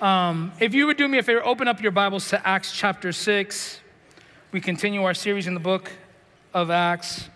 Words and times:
Um, 0.00 0.52
if 0.60 0.74
you 0.74 0.86
would 0.86 0.96
do 0.96 1.08
me 1.08 1.18
a 1.18 1.24
favor, 1.24 1.44
open 1.44 1.66
up 1.66 1.80
your 1.80 1.90
Bibles 1.90 2.28
to 2.28 2.46
Acts 2.46 2.70
chapter 2.70 3.10
6. 3.10 3.80
We 4.52 4.60
continue 4.60 5.02
our 5.02 5.12
series 5.12 5.48
in 5.48 5.54
the 5.54 5.60
book 5.60 5.90
of 6.54 6.70
Acts. 6.70 7.28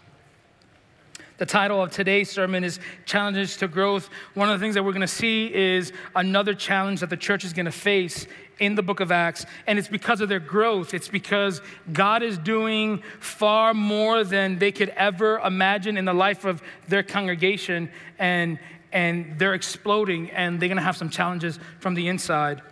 The 1.39 1.47
title 1.47 1.83
of 1.83 1.91
today's 1.91 2.31
sermon 2.31 2.63
is 2.63 2.79
Challenges 3.05 3.57
to 3.57 3.67
Growth. 3.67 4.09
One 4.35 4.49
of 4.49 4.61
the 4.61 4.65
things 4.65 4.77
that 4.77 4.85
we're 4.85 4.93
going 4.93 5.01
to 5.01 5.09
see 5.09 5.53
is 5.53 5.93
another 6.15 6.55
challenge 6.55 7.01
that 7.01 7.11
the 7.11 7.17
church 7.17 7.45
is 7.45 7.53
going 7.53 7.67
to 7.67 7.73
face 7.73 8.29
in 8.61 8.77
the 8.77 8.83
book 8.83 9.01
of 9.01 9.11
Acts, 9.11 9.45
and 9.67 9.77
it's 9.77 9.89
because 9.89 10.21
of 10.21 10.29
their 10.29 10.39
growth. 10.39 10.95
It's 10.95 11.09
because 11.09 11.61
God 11.93 12.23
is 12.23 12.39
doing 12.39 13.03
far 13.19 13.75
more 13.75 14.23
than 14.23 14.61
they 14.61 14.71
could 14.71 14.91
ever 14.91 15.41
imagine 15.41 15.97
in 15.97 16.05
the 16.05 16.15
life 16.15 16.45
of 16.45 16.63
their 16.87 17.03
congregation, 17.03 17.91
and, 18.21 18.61
and 18.93 19.39
they're 19.39 19.55
exploding, 19.55 20.31
and 20.31 20.61
they're 20.61 20.69
going 20.69 20.77
to 20.77 20.83
have 20.83 20.97
some 20.97 21.11
challenges 21.11 21.59
from 21.81 21.95
the 21.95 22.09
inside. 22.09 22.63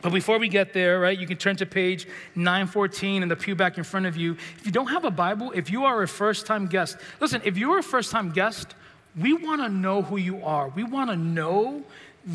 But 0.00 0.12
before 0.12 0.38
we 0.38 0.48
get 0.48 0.72
there, 0.72 1.00
right, 1.00 1.18
you 1.18 1.26
can 1.26 1.38
turn 1.38 1.56
to 1.56 1.66
page 1.66 2.06
914 2.36 3.22
in 3.22 3.28
the 3.28 3.36
pew 3.36 3.56
back 3.56 3.78
in 3.78 3.84
front 3.84 4.06
of 4.06 4.16
you. 4.16 4.36
If 4.58 4.66
you 4.66 4.72
don't 4.72 4.86
have 4.86 5.04
a 5.04 5.10
Bible, 5.10 5.50
if 5.54 5.70
you 5.70 5.84
are 5.84 6.02
a 6.02 6.08
first 6.08 6.46
time 6.46 6.66
guest, 6.66 6.98
listen, 7.20 7.42
if 7.44 7.58
you're 7.58 7.78
a 7.78 7.82
first 7.82 8.12
time 8.12 8.30
guest, 8.30 8.74
we 9.16 9.32
want 9.32 9.60
to 9.60 9.68
know 9.68 10.02
who 10.02 10.16
you 10.16 10.44
are. 10.44 10.68
We 10.68 10.84
want 10.84 11.10
to 11.10 11.16
know 11.16 11.82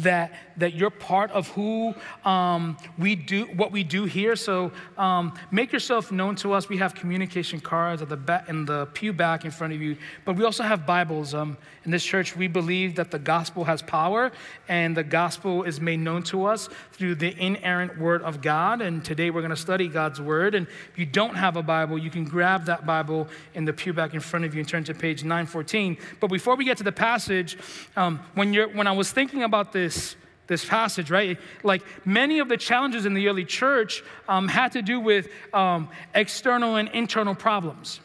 that, 0.02 0.34
that 0.57 0.73
you're 0.73 0.90
part 0.90 1.32
of 1.32 1.48
who 1.49 1.93
um, 2.26 2.77
we 2.98 3.16
do, 3.16 3.45
what 3.55 3.71
we 3.71 3.84
do 3.84 4.05
here. 4.05 4.35
So 4.35 4.71
um, 4.98 5.38
make 5.52 5.71
yourself 5.71 6.12
known 6.12 6.35
to 6.38 6.54
us. 6.54 6.68
We 6.68 6.77
have 6.77 6.95
communication 6.95 7.59
cards 7.59 8.02
at 8.02 8.09
the 8.09 8.18
back, 8.18 8.49
in 8.49 8.66
the 8.66 8.88
pew 8.88 9.13
back 9.13 9.45
in 9.45 9.52
front 9.52 9.73
of 9.73 9.82
you, 9.82 9.98
but 10.26 10.35
we 10.35 10.43
also 10.43 10.63
have 10.63 10.85
Bibles. 10.85 11.34
Um, 11.34 11.57
in 11.85 11.91
this 11.91 12.03
church, 12.03 12.35
we 12.35 12.47
believe 12.47 12.95
that 12.95 13.12
the 13.12 13.20
gospel 13.20 13.65
has 13.65 13.81
power, 13.81 14.31
and 14.70 14.95
the 14.95 15.03
gospel 15.03 15.63
is 15.63 15.81
made 15.81 15.99
known 15.99 16.23
to 16.23 16.45
us 16.45 16.70
through 16.93 17.15
the 17.15 17.37
inerrant 17.37 17.98
word 17.98 18.21
of 18.21 18.41
God. 18.41 18.81
And 18.81 19.03
today 19.03 19.29
we're 19.29 19.41
going 19.41 19.49
to 19.49 19.57
study 19.57 19.90
God's 19.90 20.21
word. 20.21 20.55
And 20.55 20.65
if 20.91 20.98
you 20.98 21.05
don't 21.05 21.35
have 21.35 21.57
a 21.57 21.63
Bible, 21.63 21.98
you 21.98 22.09
can 22.09 22.23
grab 22.23 22.65
that 22.65 22.85
Bible 22.85 23.27
in 23.53 23.65
the 23.65 23.73
pew 23.73 23.91
back 23.91 24.13
in 24.13 24.21
front 24.21 24.45
of 24.45 24.53
you 24.53 24.62
and 24.62 24.70
turn 24.70 24.85
to 24.85 24.93
page 24.93 25.23
914. 25.23 25.98
But 26.21 26.27
before 26.29 26.55
we 26.55 26.63
get 26.63 26.77
to 26.77 26.84
the 26.84 26.91
passage, 26.91 27.57
um, 27.97 28.20
when, 28.34 28.53
you're, 28.53 28.70
when 28.70 28.87
I 28.87 28.93
was 28.93 29.12
thinking 29.12 29.43
about 29.43 29.73
this, 29.73 30.15
this 30.47 30.63
passage, 30.63 31.12
right? 31.12 31.37
Like 31.63 31.84
many 32.05 32.40
of 32.40 32.47
the 32.47 32.57
challenges 32.57 33.05
in 33.05 33.13
the 33.13 33.27
early 33.27 33.45
church 33.45 34.03
um, 34.29 34.47
had 34.47 34.71
to 34.73 34.81
do 34.81 34.99
with 34.99 35.27
um, 35.53 35.90
external 36.15 36.77
and 36.77 36.87
internal 36.90 37.35
problems. 37.35 37.99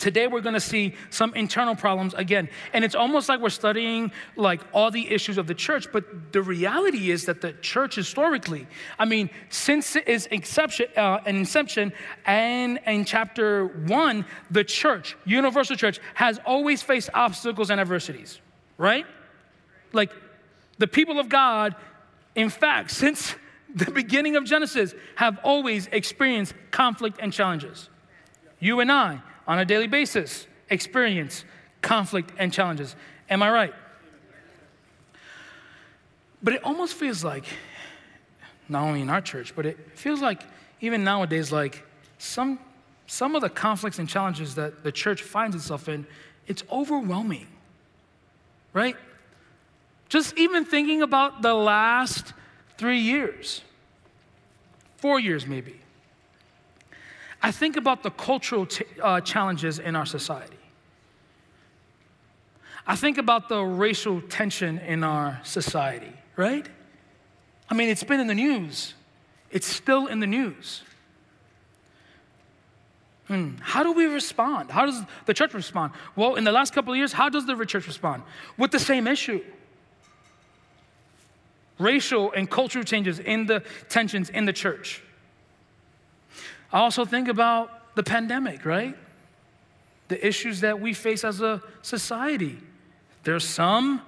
Today 0.00 0.26
we're 0.26 0.40
going 0.40 0.54
to 0.54 0.60
see 0.60 0.94
some 1.10 1.34
internal 1.34 1.76
problems 1.76 2.14
again. 2.14 2.48
And 2.72 2.86
it's 2.86 2.94
almost 2.94 3.28
like 3.28 3.38
we're 3.38 3.50
studying 3.50 4.10
like 4.34 4.62
all 4.72 4.90
the 4.90 5.12
issues 5.12 5.36
of 5.36 5.46
the 5.46 5.54
church, 5.54 5.92
but 5.92 6.32
the 6.32 6.40
reality 6.40 7.10
is 7.10 7.26
that 7.26 7.42
the 7.42 7.52
church 7.52 7.96
historically, 7.96 8.66
I 8.98 9.04
mean, 9.04 9.28
since 9.50 9.94
its 9.96 10.24
inception, 10.26 10.86
uh, 10.96 11.18
an 11.26 11.36
inception 11.36 11.92
and 12.24 12.80
in 12.86 13.04
chapter 13.04 13.66
1, 13.66 14.24
the 14.50 14.64
church, 14.64 15.18
universal 15.26 15.76
church 15.76 16.00
has 16.14 16.40
always 16.46 16.82
faced 16.82 17.10
obstacles 17.12 17.68
and 17.68 17.78
adversities, 17.78 18.40
right? 18.78 19.04
Like 19.92 20.12
the 20.78 20.86
people 20.88 21.20
of 21.20 21.28
God, 21.28 21.76
in 22.34 22.48
fact, 22.48 22.90
since 23.02 23.34
the 23.74 23.90
beginning 23.90 24.36
of 24.36 24.46
Genesis, 24.46 24.94
have 25.16 25.38
always 25.44 25.88
experienced 25.88 26.54
conflict 26.70 27.18
and 27.20 27.34
challenges. 27.34 27.90
You 28.60 28.80
and 28.80 28.90
I, 28.90 29.20
on 29.50 29.58
a 29.58 29.64
daily 29.64 29.88
basis, 29.88 30.46
experience 30.68 31.44
conflict 31.82 32.30
and 32.38 32.52
challenges. 32.52 32.94
Am 33.28 33.42
I 33.42 33.50
right? 33.50 33.74
But 36.40 36.54
it 36.54 36.62
almost 36.62 36.94
feels 36.94 37.24
like, 37.24 37.46
not 38.68 38.84
only 38.84 39.00
in 39.00 39.10
our 39.10 39.20
church, 39.20 39.52
but 39.56 39.66
it 39.66 39.76
feels 39.98 40.22
like 40.22 40.44
even 40.80 41.02
nowadays, 41.02 41.50
like 41.50 41.84
some, 42.16 42.60
some 43.08 43.34
of 43.34 43.42
the 43.42 43.48
conflicts 43.48 43.98
and 43.98 44.08
challenges 44.08 44.54
that 44.54 44.84
the 44.84 44.92
church 44.92 45.20
finds 45.20 45.56
itself 45.56 45.88
in, 45.88 46.06
it's 46.46 46.62
overwhelming, 46.70 47.48
right? 48.72 48.94
Just 50.08 50.38
even 50.38 50.64
thinking 50.64 51.02
about 51.02 51.42
the 51.42 51.54
last 51.54 52.34
three 52.78 53.00
years, 53.00 53.62
four 54.98 55.18
years 55.18 55.44
maybe. 55.44 55.80
I 57.42 57.50
think 57.50 57.76
about 57.76 58.02
the 58.02 58.10
cultural 58.10 58.66
t- 58.66 58.84
uh, 59.02 59.20
challenges 59.20 59.78
in 59.78 59.96
our 59.96 60.06
society. 60.06 60.56
I 62.86 62.96
think 62.96 63.18
about 63.18 63.48
the 63.48 63.62
racial 63.62 64.20
tension 64.20 64.78
in 64.78 65.04
our 65.04 65.40
society, 65.44 66.12
right? 66.36 66.68
I 67.68 67.74
mean, 67.74 67.88
it's 67.88 68.04
been 68.04 68.20
in 68.20 68.26
the 68.26 68.34
news, 68.34 68.94
it's 69.50 69.66
still 69.66 70.06
in 70.06 70.20
the 70.20 70.26
news. 70.26 70.82
Hmm. 73.28 73.52
How 73.60 73.84
do 73.84 73.92
we 73.92 74.06
respond? 74.06 74.72
How 74.72 74.86
does 74.86 75.02
the 75.26 75.34
church 75.34 75.54
respond? 75.54 75.92
Well, 76.16 76.34
in 76.34 76.42
the 76.42 76.50
last 76.50 76.74
couple 76.74 76.92
of 76.92 76.96
years, 76.96 77.12
how 77.12 77.28
does 77.28 77.46
the 77.46 77.54
church 77.64 77.86
respond? 77.86 78.24
With 78.58 78.72
the 78.72 78.80
same 78.80 79.06
issue 79.06 79.40
racial 81.78 82.30
and 82.32 82.48
cultural 82.48 82.84
changes 82.84 83.18
in 83.18 83.46
the 83.46 83.62
tensions 83.88 84.30
in 84.30 84.44
the 84.44 84.52
church. 84.52 85.02
I 86.72 86.80
also 86.80 87.04
think 87.04 87.28
about 87.28 87.94
the 87.96 88.02
pandemic, 88.02 88.64
right? 88.64 88.96
The 90.08 90.24
issues 90.26 90.60
that 90.60 90.80
we 90.80 90.94
face 90.94 91.24
as 91.24 91.40
a 91.40 91.62
society. 91.82 92.58
There's 93.24 93.44
some 93.44 94.02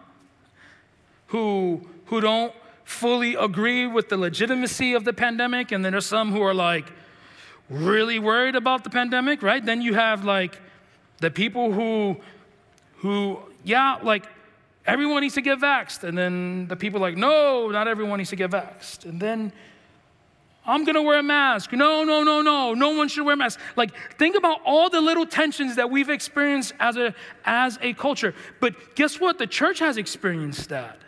who, 1.29 1.89
who 2.07 2.21
don't 2.21 2.53
fully 2.85 3.35
agree 3.35 3.87
with 3.87 4.09
the 4.09 4.17
legitimacy 4.17 4.95
of 4.95 5.05
the 5.05 5.13
pandemic, 5.13 5.73
and 5.73 5.85
then 5.85 5.93
there's 5.93 6.07
some 6.07 6.33
who 6.33 6.43
are 6.43 6.55
like 6.55 6.93
really 7.69 8.19
worried 8.19 8.57
about 8.57 8.85
the 8.85 8.91
pandemic, 8.91 9.43
right? 9.43 9.65
Then 9.65 9.83
you 9.83 9.95
have 9.95 10.25
like 10.25 10.61
the 11.19 11.31
people 11.31 11.73
who, 11.73 12.17
who, 12.99 13.39
yeah, 13.65 13.99
like 14.03 14.27
everyone 14.87 15.23
needs 15.23 15.35
to 15.35 15.43
get 15.43 15.59
vaxxed. 15.59 16.05
And 16.05 16.17
then 16.17 16.67
the 16.69 16.77
people 16.77 17.01
like, 17.01 17.17
no, 17.17 17.69
not 17.71 17.89
everyone 17.89 18.19
needs 18.19 18.31
to 18.31 18.37
get 18.37 18.51
vaxxed. 18.51 19.05
And 19.05 19.21
then 19.21 19.53
I'm 20.65 20.85
gonna 20.85 21.03
wear 21.03 21.19
a 21.19 21.23
mask. 21.23 21.73
No, 21.73 22.05
no, 22.05 22.23
no, 22.23 22.41
no. 22.41 22.75
No 22.75 22.91
one 22.91 23.09
should 23.09 23.25
wear 23.25 23.35
a 23.35 23.37
mask. 23.37 23.59
Like, 23.77 23.91
think 24.17 24.37
about 24.37 24.61
all 24.65 24.89
the 24.89 25.01
little 25.01 25.27
tensions 25.27 25.77
that 25.77 25.91
we've 25.91 26.09
experienced 26.09 26.73
as 26.79 26.97
a, 26.97 27.15
as 27.45 27.79
a 27.83 27.95
culture. 27.95 28.35
But 28.61 28.95
guess 28.95 29.19
what? 29.19 29.39
The 29.39 29.47
church 29.47 29.81
has 29.81 29.97
experienced 29.97 30.69
that. 30.69 30.99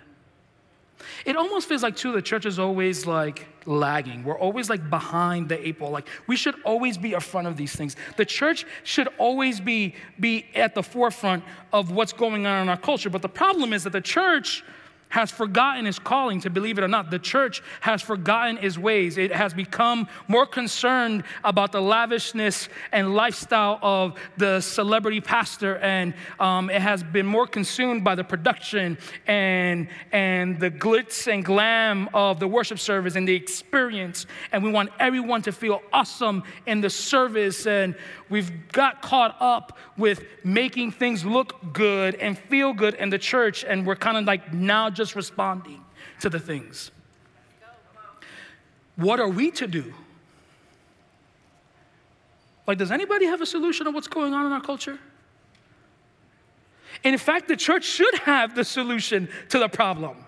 It 1.25 1.37
almost 1.37 1.69
feels 1.69 1.83
like, 1.83 1.97
too, 1.97 2.13
the 2.13 2.23
church 2.23 2.47
is 2.47 2.59
always 2.59 3.07
like 3.07 3.47
lagging. 3.67 4.25
We're 4.25 4.39
always 4.39 4.69
like 4.69 4.91
behind 4.91 5.49
the 5.49 5.67
eight 5.67 5.79
ball. 5.79 5.91
Like, 5.91 6.09
we 6.27 6.37
should 6.37 6.57
always 6.65 6.99
be 6.99 7.15
in 7.15 7.21
front 7.21 7.47
of 7.47 7.57
these 7.57 7.75
things. 7.75 7.97
The 8.17 8.25
church 8.25 8.67
should 8.83 9.09
always 9.19 9.61
be, 9.61 9.95
be 10.19 10.47
at 10.55 10.75
the 10.75 10.83
forefront 10.83 11.45
of 11.73 11.91
what's 11.93 12.13
going 12.13 12.47
on 12.47 12.63
in 12.63 12.69
our 12.69 12.77
culture. 12.77 13.09
But 13.11 13.23
the 13.23 13.29
problem 13.29 13.73
is 13.73 13.85
that 13.85 13.91
the 13.91 14.01
church 14.01 14.65
has 15.09 15.31
forgotten 15.31 15.85
his 15.85 15.99
calling, 15.99 16.41
to 16.41 16.51
believe 16.51 16.77
it 16.79 16.83
or 16.83 16.89
not. 16.89 17.11
The 17.11 17.19
church 17.19 17.63
has 17.81 18.03
forgotten 18.03 18.59
its 18.59 18.77
ways. 18.77 19.17
It 19.17 19.33
has 19.33 19.55
become 19.55 20.09
more 20.27 20.47
concerned 20.47 21.23
about 21.45 21.71
the 21.71 21.81
lavishness 21.81 22.69
and 22.91 23.15
lifestyle 23.15 23.79
of 23.81 24.15
the 24.37 24.61
celebrity 24.61 25.21
pastor, 25.21 25.77
and 25.79 26.15
um, 26.41 26.69
it 26.69 26.83
has 26.83 27.03
been 27.03 27.27
more 27.27 27.47
consumed 27.47 28.03
by 28.03 28.15
the 28.15 28.25
production 28.25 28.99
and, 29.27 29.89
and 30.11 30.59
the 30.59 30.71
glitz 30.71 31.33
and 31.33 31.45
glam 31.45 32.09
of 32.13 32.41
the 32.41 32.49
worship 32.49 32.79
service 32.79 33.15
and 33.15 33.29
the 33.29 33.35
experience. 33.35 34.27
And 34.53 34.65
we 34.65 34.71
want 34.71 34.91
everyone 34.99 35.43
to 35.43 35.53
feel 35.53 35.81
awesome 35.93 36.43
in 36.67 36.81
the 36.81 36.91
service. 36.91 37.67
And 37.67 37.95
we've 38.29 38.73
got 38.73 39.03
caught 39.03 39.37
up 39.41 39.79
with 39.97 40.25
making 40.43 40.93
things 40.93 41.25
look 41.25 41.73
good 41.73 42.17
and 42.17 42.37
feel 42.37 42.73
good 42.73 42.95
in 42.95 43.11
the 43.11 43.19
church, 43.19 43.65
and 43.65 43.87
we're 43.87 43.97
kind 43.97 44.17
of 44.17 44.25
like 44.25 44.53
now 44.53 44.91
just 44.95 45.15
responding 45.15 45.85
to 46.21 46.31
the 46.31 46.39
things. 46.39 46.91
What 48.97 49.21
are 49.21 49.29
we 49.29 49.51
to 49.53 49.67
do? 49.67 49.93
Like, 52.67 52.79
does 52.79 52.91
anybody 52.91 53.27
have 53.27 53.41
a 53.41 53.47
solution 53.47 53.87
of 53.87 53.95
what's 53.95 54.09
going 54.09 54.33
on 54.33 54.47
in 54.47 54.53
our 54.53 54.61
culture? 54.61 54.99
And 57.03 57.13
in 57.13 57.19
fact, 57.19 57.49
the 57.49 57.57
church 57.57 57.85
should 57.85 58.15
have 58.21 58.55
the 58.55 58.65
solution 58.65 59.29
to 59.51 59.59
the 59.59 59.69
problem. 59.69 60.25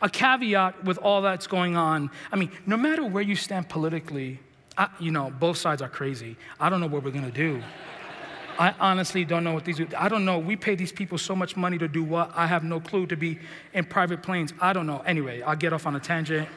A 0.00 0.08
caveat 0.08 0.84
with 0.84 0.98
all 0.98 1.22
that's 1.22 1.46
going 1.46 1.76
on 1.76 2.10
I 2.30 2.36
mean, 2.36 2.50
no 2.66 2.76
matter 2.76 3.04
where 3.04 3.22
you 3.22 3.36
stand 3.36 3.68
politically, 3.68 4.40
I, 4.76 4.88
you 4.98 5.10
know, 5.10 5.30
both 5.30 5.56
sides 5.56 5.80
are 5.80 5.88
crazy. 5.88 6.36
I 6.60 6.68
don't 6.68 6.80
know 6.80 6.86
what 6.86 7.02
we're 7.02 7.10
gonna 7.10 7.30
do. 7.30 7.62
I 8.58 8.74
honestly 8.78 9.24
don't 9.24 9.44
know 9.44 9.54
what 9.54 9.64
these. 9.64 9.80
I 9.96 10.08
don't 10.08 10.24
know. 10.24 10.38
We 10.38 10.56
pay 10.56 10.74
these 10.74 10.92
people 10.92 11.18
so 11.18 11.34
much 11.34 11.56
money 11.56 11.78
to 11.78 11.88
do 11.88 12.04
what? 12.04 12.32
I 12.34 12.46
have 12.46 12.64
no 12.64 12.80
clue. 12.80 13.06
To 13.06 13.16
be 13.16 13.38
in 13.72 13.84
private 13.84 14.22
planes. 14.22 14.52
I 14.60 14.72
don't 14.72 14.86
know. 14.86 15.02
Anyway, 15.06 15.42
I'll 15.42 15.56
get 15.56 15.72
off 15.72 15.86
on 15.86 15.96
a 15.96 16.00
tangent. 16.00 16.48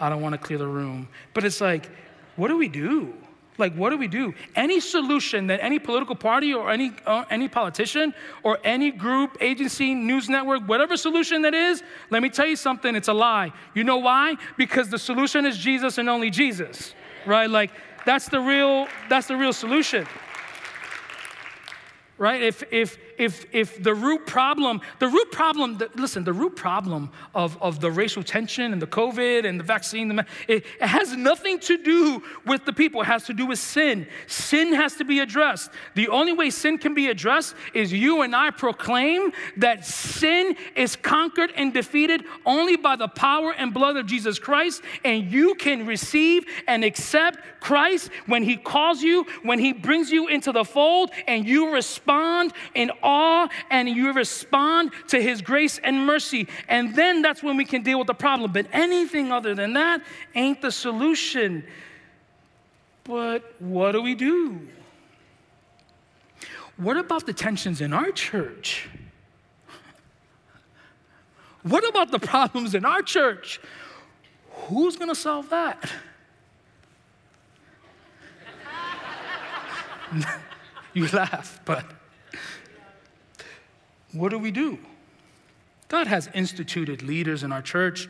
I 0.00 0.08
don't 0.08 0.22
want 0.22 0.34
to 0.34 0.38
clear 0.38 0.58
the 0.58 0.66
room. 0.66 1.08
But 1.34 1.44
it's 1.44 1.60
like, 1.60 1.90
what 2.36 2.48
do 2.48 2.56
we 2.56 2.68
do? 2.68 3.14
Like, 3.58 3.74
what 3.74 3.90
do 3.90 3.96
we 3.96 4.06
do? 4.06 4.32
Any 4.54 4.78
solution 4.78 5.48
that 5.48 5.58
any 5.60 5.80
political 5.80 6.14
party 6.14 6.54
or 6.54 6.70
any, 6.70 6.92
uh, 7.04 7.24
any 7.28 7.48
politician 7.48 8.14
or 8.44 8.60
any 8.62 8.92
group, 8.92 9.36
agency, 9.40 9.94
news 9.94 10.28
network, 10.28 10.62
whatever 10.68 10.96
solution 10.96 11.42
that 11.42 11.54
is, 11.54 11.82
let 12.10 12.22
me 12.22 12.30
tell 12.30 12.46
you 12.46 12.54
something, 12.54 12.94
it's 12.94 13.08
a 13.08 13.12
lie. 13.12 13.52
You 13.74 13.82
know 13.82 13.96
why? 13.96 14.36
Because 14.56 14.88
the 14.90 14.98
solution 14.98 15.44
is 15.44 15.58
Jesus 15.58 15.98
and 15.98 16.08
only 16.08 16.30
Jesus, 16.30 16.94
right? 17.26 17.50
Like, 17.50 17.72
that's 18.06 18.28
the 18.28 18.40
real, 18.40 18.86
that's 19.08 19.26
the 19.26 19.36
real 19.36 19.52
solution 19.52 20.06
right? 22.18 22.42
If, 22.42 22.64
if, 22.70 22.98
if, 23.18 23.46
if 23.52 23.82
the 23.82 23.94
root 23.94 24.26
problem, 24.26 24.80
the 24.98 25.08
root 25.08 25.30
problem, 25.32 25.78
listen, 25.96 26.24
the 26.24 26.32
root 26.32 26.56
problem 26.56 27.10
of, 27.34 27.60
of 27.60 27.80
the 27.80 27.90
racial 27.90 28.22
tension 28.22 28.72
and 28.72 28.80
the 28.80 28.86
COVID 28.86 29.44
and 29.44 29.58
the 29.58 29.64
vaccine, 29.64 30.08
the, 30.08 30.26
it, 30.46 30.64
it 30.80 30.86
has 30.86 31.14
nothing 31.14 31.58
to 31.60 31.76
do 31.76 32.22
with 32.46 32.64
the 32.64 32.72
people. 32.72 33.02
It 33.02 33.06
has 33.06 33.24
to 33.24 33.34
do 33.34 33.46
with 33.46 33.58
sin. 33.58 34.06
Sin 34.26 34.72
has 34.74 34.94
to 34.96 35.04
be 35.04 35.20
addressed. 35.20 35.70
The 35.94 36.08
only 36.08 36.32
way 36.32 36.50
sin 36.50 36.78
can 36.78 36.94
be 36.94 37.08
addressed 37.08 37.54
is 37.74 37.92
you 37.92 38.22
and 38.22 38.34
I 38.34 38.50
proclaim 38.50 39.32
that 39.56 39.84
sin 39.84 40.56
is 40.76 40.96
conquered 40.96 41.52
and 41.56 41.72
defeated 41.72 42.24
only 42.46 42.76
by 42.76 42.96
the 42.96 43.08
power 43.08 43.52
and 43.52 43.74
blood 43.74 43.96
of 43.96 44.06
Jesus 44.06 44.38
Christ, 44.38 44.82
and 45.04 45.30
you 45.30 45.54
can 45.54 45.86
receive 45.86 46.44
and 46.66 46.84
accept 46.84 47.60
Christ 47.60 48.10
when 48.26 48.42
He 48.42 48.56
calls 48.56 49.02
you, 49.02 49.26
when 49.42 49.58
He 49.58 49.72
brings 49.72 50.10
you 50.10 50.28
into 50.28 50.52
the 50.52 50.64
fold, 50.64 51.10
and 51.26 51.46
you 51.46 51.72
respond 51.72 52.52
in 52.74 52.90
awe 53.08 53.48
and 53.70 53.88
you 53.88 54.12
respond 54.12 54.92
to 55.08 55.20
His 55.20 55.40
grace 55.40 55.80
and 55.82 56.06
mercy. 56.06 56.46
And 56.68 56.94
then 56.94 57.22
that's 57.22 57.42
when 57.42 57.56
we 57.56 57.64
can 57.64 57.82
deal 57.82 57.98
with 57.98 58.06
the 58.06 58.14
problem. 58.14 58.52
But 58.52 58.66
anything 58.72 59.32
other 59.32 59.54
than 59.54 59.72
that 59.72 60.02
ain't 60.34 60.60
the 60.60 60.70
solution. 60.70 61.64
But 63.04 63.54
what 63.58 63.92
do 63.92 64.02
we 64.02 64.14
do? 64.14 64.60
What 66.76 66.96
about 66.96 67.26
the 67.26 67.32
tensions 67.32 67.80
in 67.80 67.92
our 67.92 68.12
church? 68.12 68.88
What 71.62 71.88
about 71.88 72.12
the 72.12 72.20
problems 72.20 72.74
in 72.74 72.84
our 72.84 73.02
church? 73.02 73.60
Who's 74.50 74.96
going 74.96 75.08
to 75.08 75.14
solve 75.14 75.48
that? 75.50 75.90
you 80.94 81.08
laugh, 81.08 81.60
but 81.64 81.84
what 84.12 84.30
do 84.30 84.38
we 84.38 84.50
do? 84.50 84.78
God 85.88 86.06
has 86.06 86.28
instituted 86.34 87.02
leaders 87.02 87.42
in 87.42 87.52
our 87.52 87.62
church, 87.62 88.08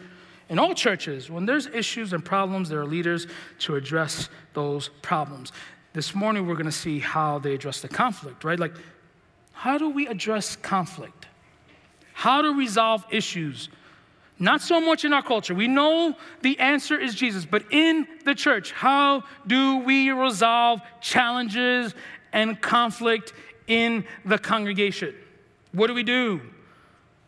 in 0.48 0.58
all 0.58 0.74
churches. 0.74 1.30
When 1.30 1.46
there's 1.46 1.66
issues 1.66 2.12
and 2.12 2.24
problems, 2.24 2.68
there 2.68 2.80
are 2.80 2.86
leaders 2.86 3.26
to 3.60 3.76
address 3.76 4.28
those 4.54 4.88
problems. 5.02 5.52
This 5.92 6.14
morning, 6.14 6.46
we're 6.46 6.54
going 6.54 6.66
to 6.66 6.72
see 6.72 6.98
how 6.98 7.38
they 7.38 7.54
address 7.54 7.80
the 7.80 7.88
conflict, 7.88 8.44
right? 8.44 8.58
Like, 8.58 8.74
how 9.52 9.78
do 9.78 9.90
we 9.90 10.06
address 10.06 10.56
conflict? 10.56 11.26
How 12.12 12.42
to 12.42 12.50
resolve 12.52 13.04
issues? 13.10 13.68
Not 14.38 14.60
so 14.60 14.80
much 14.80 15.04
in 15.04 15.12
our 15.12 15.22
culture. 15.22 15.54
We 15.54 15.66
know 15.66 16.16
the 16.42 16.58
answer 16.60 16.98
is 16.98 17.14
Jesus, 17.14 17.44
but 17.44 17.64
in 17.72 18.06
the 18.24 18.34
church, 18.34 18.70
how 18.70 19.24
do 19.46 19.78
we 19.78 20.10
resolve 20.10 20.80
challenges 21.00 21.94
and 22.32 22.60
conflict 22.60 23.32
in 23.66 24.04
the 24.24 24.38
congregation? 24.38 25.14
What 25.72 25.88
do 25.88 25.94
we 25.94 26.02
do? 26.02 26.40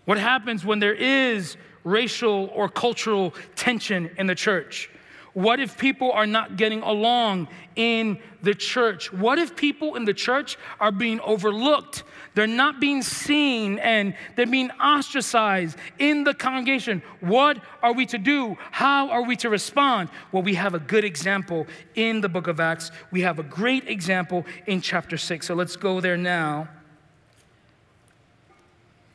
What 0.04 0.18
happens 0.18 0.64
when 0.64 0.78
there 0.78 0.94
is 0.94 1.56
racial 1.84 2.50
or 2.54 2.68
cultural 2.68 3.34
tension 3.54 4.10
in 4.18 4.26
the 4.26 4.34
church? 4.34 4.90
What 5.32 5.60
if 5.60 5.78
people 5.78 6.10
are 6.10 6.26
not 6.26 6.56
getting 6.56 6.82
along 6.82 7.48
in 7.76 8.18
the 8.42 8.54
church? 8.54 9.12
What 9.12 9.38
if 9.38 9.54
people 9.54 9.94
in 9.94 10.04
the 10.04 10.14
church 10.14 10.58
are 10.80 10.90
being 10.90 11.20
overlooked? 11.20 12.02
They're 12.34 12.48
not 12.48 12.80
being 12.80 13.02
seen 13.02 13.78
and 13.78 14.14
they're 14.34 14.46
being 14.46 14.70
ostracized 14.72 15.76
in 15.98 16.24
the 16.24 16.34
congregation. 16.34 17.02
What 17.20 17.58
are 17.82 17.92
we 17.92 18.06
to 18.06 18.18
do? 18.18 18.56
How 18.72 19.08
are 19.10 19.22
we 19.22 19.36
to 19.36 19.48
respond? 19.48 20.08
Well, 20.32 20.42
we 20.42 20.54
have 20.54 20.74
a 20.74 20.80
good 20.80 21.04
example 21.04 21.66
in 21.94 22.20
the 22.20 22.28
book 22.28 22.48
of 22.48 22.58
Acts. 22.58 22.90
We 23.12 23.20
have 23.20 23.38
a 23.38 23.44
great 23.44 23.88
example 23.88 24.44
in 24.66 24.80
chapter 24.80 25.16
6. 25.16 25.46
So 25.46 25.54
let's 25.54 25.76
go 25.76 26.00
there 26.00 26.16
now. 26.16 26.68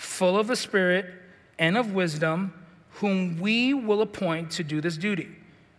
full 0.00 0.38
of 0.38 0.46
the 0.46 0.56
Spirit 0.56 1.04
and 1.58 1.76
of 1.76 1.92
wisdom 1.92 2.54
whom 2.94 3.38
we 3.38 3.74
will 3.74 4.00
appoint 4.00 4.50
to 4.50 4.64
do 4.64 4.80
this 4.80 4.96
duty. 4.96 5.28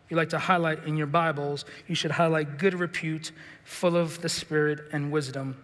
You 0.09 0.15
like 0.15 0.29
to 0.29 0.37
highlight 0.37 0.83
in 0.85 0.95
your 0.95 1.07
Bibles, 1.07 1.65
you 1.87 1.95
should 1.95 2.11
highlight 2.11 2.59
good 2.59 2.75
repute, 2.75 3.31
full 3.63 3.97
of 3.97 4.21
the 4.21 4.29
Spirit 4.29 4.81
and 4.91 5.11
wisdom. 5.11 5.57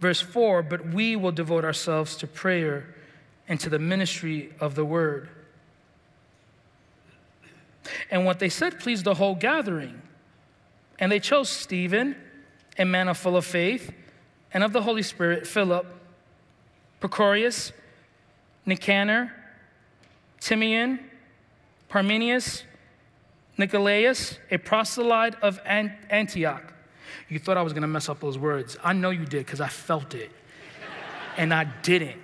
Verse 0.00 0.20
4 0.20 0.64
But 0.64 0.88
we 0.88 1.14
will 1.14 1.30
devote 1.30 1.64
ourselves 1.64 2.16
to 2.16 2.26
prayer 2.26 2.92
and 3.46 3.60
to 3.60 3.70
the 3.70 3.78
ministry 3.78 4.52
of 4.58 4.74
the 4.74 4.84
word. 4.84 5.28
And 8.10 8.24
what 8.24 8.40
they 8.40 8.48
said 8.48 8.80
pleased 8.80 9.04
the 9.04 9.14
whole 9.14 9.36
gathering. 9.36 10.02
And 10.98 11.12
they 11.12 11.20
chose 11.20 11.48
Stephen, 11.48 12.16
a 12.76 12.84
man 12.84 13.06
of 13.06 13.16
full 13.16 13.36
of 13.36 13.44
faith 13.44 13.92
and 14.52 14.64
of 14.64 14.72
the 14.72 14.82
Holy 14.82 15.02
Spirit, 15.02 15.46
Philip, 15.46 15.99
Prochorus, 17.00 17.72
Nicanor, 18.66 19.32
Timon, 20.40 21.00
Parmenas, 21.88 22.62
Nicolaus, 23.58 24.38
a 24.50 24.58
proselyte 24.58 25.34
of 25.42 25.60
Antioch. 25.64 26.72
You 27.28 27.38
thought 27.38 27.56
I 27.56 27.62
was 27.62 27.72
going 27.72 27.82
to 27.82 27.88
mess 27.88 28.08
up 28.08 28.20
those 28.20 28.38
words. 28.38 28.76
I 28.82 28.92
know 28.92 29.10
you 29.10 29.24
did 29.24 29.44
because 29.44 29.60
I 29.60 29.68
felt 29.68 30.14
it. 30.14 30.30
and 31.36 31.52
I 31.52 31.64
didn't. 31.64 32.20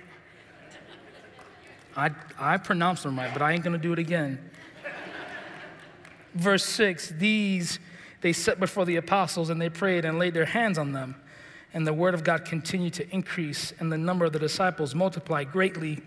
I, 1.95 2.11
I 2.37 2.57
pronounced 2.57 3.03
them 3.03 3.17
right, 3.17 3.31
but 3.33 3.41
I 3.41 3.53
ain't 3.53 3.63
going 3.63 3.73
to 3.73 3.81
do 3.81 3.93
it 3.93 3.99
again. 3.99 4.51
Verse 6.35 6.63
6 6.65 7.09
These 7.17 7.79
they 8.21 8.33
set 8.33 8.59
before 8.59 8.85
the 8.85 8.95
apostles 8.95 9.49
and 9.49 9.61
they 9.61 9.69
prayed 9.69 10.05
and 10.05 10.17
laid 10.17 10.33
their 10.33 10.45
hands 10.45 10.77
on 10.77 10.91
them. 10.91 11.15
And 11.73 11.85
the 11.85 11.93
word 11.93 12.13
of 12.13 12.23
God 12.23 12.45
continued 12.45 12.93
to 12.93 13.09
increase, 13.13 13.73
and 13.79 13.91
the 13.91 13.97
number 13.97 14.25
of 14.25 14.33
the 14.33 14.39
disciples 14.39 14.95
multiplied 14.95 15.51
greatly 15.51 16.01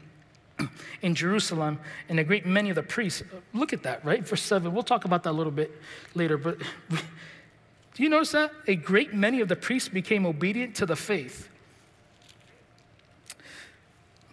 in 1.02 1.14
Jerusalem, 1.14 1.78
and 2.08 2.18
a 2.18 2.24
great 2.24 2.46
many 2.46 2.70
of 2.70 2.76
the 2.76 2.82
priests. 2.82 3.22
Look 3.52 3.72
at 3.72 3.82
that, 3.82 4.04
right? 4.04 4.26
Verse 4.26 4.42
7. 4.42 4.72
We'll 4.72 4.82
talk 4.82 5.04
about 5.04 5.22
that 5.24 5.30
a 5.30 5.32
little 5.32 5.52
bit 5.52 5.70
later, 6.14 6.38
but 6.38 6.58
do 6.90 8.02
you 8.02 8.08
notice 8.08 8.32
that? 8.32 8.52
A 8.66 8.76
great 8.76 9.14
many 9.14 9.40
of 9.40 9.48
the 9.48 9.56
priests 9.56 9.88
became 9.88 10.26
obedient 10.26 10.74
to 10.76 10.86
the 10.86 10.96
faith. 10.96 11.48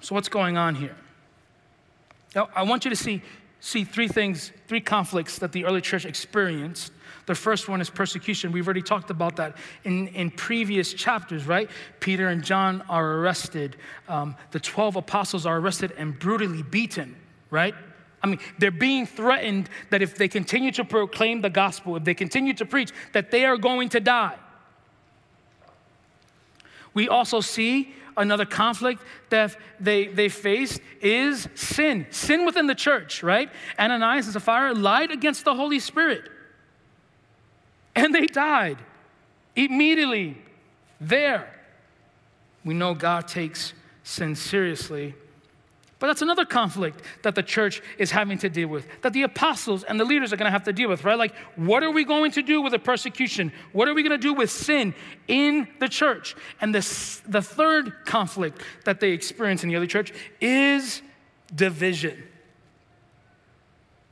So, 0.02 0.16
what's 0.16 0.30
going 0.30 0.58
on 0.58 0.76
here? 0.76 0.96
Now, 2.34 2.50
I 2.56 2.64
want 2.64 2.86
you 2.86 2.90
to 2.90 2.96
see, 2.96 3.22
see 3.60 3.84
three 3.84 4.08
things, 4.08 4.52
three 4.68 4.80
conflicts 4.80 5.40
that 5.40 5.52
the 5.52 5.66
early 5.66 5.82
church 5.82 6.06
experienced 6.06 6.92
the 7.28 7.36
first 7.36 7.68
one 7.68 7.82
is 7.82 7.90
persecution. 7.90 8.52
We've 8.54 8.66
already 8.66 8.82
talked 8.82 9.12
about 9.12 9.36
that 9.36 9.58
in, 9.84 10.08
in 10.08 10.32
previous 10.32 10.94
chapters, 10.94 11.46
right? 11.46 11.70
Peter 12.00 12.30
and 12.30 12.42
John 12.44 12.82
are 12.90 13.16
arrested. 13.18 13.76
Um, 14.08 14.36
the 14.52 14.62
12 14.62 14.96
apostles 14.96 15.46
are 15.46 15.60
arrested 15.60 15.94
and 15.98 16.18
brutally 16.18 16.64
beaten, 16.64 17.16
right? 17.52 17.76
I 18.24 18.28
mean, 18.28 18.40
they're 18.58 18.72
being 18.72 19.06
threatened 19.06 19.70
that 19.90 20.02
if 20.02 20.16
they 20.16 20.30
continue 20.30 20.72
to 20.72 20.86
proclaim 20.86 21.42
the 21.42 21.50
gospel, 21.50 21.98
if 21.98 22.06
they 22.06 22.14
continue 22.14 22.54
to 22.56 22.66
preach, 22.66 22.92
that 23.12 23.30
they 23.30 23.46
are 23.46 23.58
going 23.58 23.90
to 23.90 24.00
die. 24.00 24.38
We 26.94 27.10
also 27.10 27.42
see 27.42 27.94
another 28.16 28.46
conflict 28.46 29.04
that 29.30 29.56
they, 29.82 30.08
they 30.08 30.30
faced 30.30 30.80
is 31.02 31.50
sin. 31.56 32.08
Sin 32.10 32.46
within 32.46 32.68
the 32.68 32.74
church, 32.74 33.22
right? 33.22 33.50
Ananias 33.78 34.28
and 34.28 34.34
Sapphira 34.34 34.74
lied 34.74 35.12
against 35.12 35.44
the 35.44 35.54
Holy 35.54 35.80
Spirit 35.80 36.32
and 37.98 38.14
they 38.14 38.28
died 38.28 38.78
immediately 39.56 40.38
there. 41.02 41.52
We 42.64 42.76
know 42.76 42.94
God 42.94 43.28
takes 43.28 43.74
sin 44.04 44.36
seriously. 44.36 45.16
But 46.00 46.08
that's 46.08 46.22
another 46.22 46.46
conflict 46.46 47.02
that 47.24 47.34
the 47.34 47.42
church 47.42 47.82
is 47.98 48.12
having 48.12 48.38
to 48.38 48.50
deal 48.50 48.68
with, 48.68 48.86
that 49.02 49.14
the 49.14 49.24
apostles 49.24 49.84
and 49.84 50.00
the 50.00 50.06
leaders 50.06 50.32
are 50.32 50.38
going 50.38 50.46
to 50.46 50.52
have 50.52 50.66
to 50.66 50.74
deal 50.74 50.90
with, 50.90 51.04
right? 51.04 51.18
Like, 51.18 51.34
what 51.56 51.82
are 51.82 51.90
we 51.90 52.04
going 52.04 52.32
to 52.34 52.44
do 52.44 52.62
with 52.62 52.72
the 52.72 52.80
persecution? 52.80 53.52
What 53.72 53.88
are 53.88 53.96
we 53.96 54.04
going 54.04 54.12
to 54.12 54.20
do 54.20 54.36
with 54.36 54.52
sin 54.52 54.94
in 55.28 55.68
the 55.80 55.90
church? 55.90 56.36
And 56.62 56.76
the, 56.76 56.82
the 57.28 57.42
third 57.42 58.06
conflict 58.06 58.62
that 58.86 59.00
they 59.00 59.10
experience 59.10 59.64
in 59.64 59.70
the 59.70 59.76
early 59.76 59.88
church 59.88 60.14
is 60.40 61.02
division. 61.56 62.22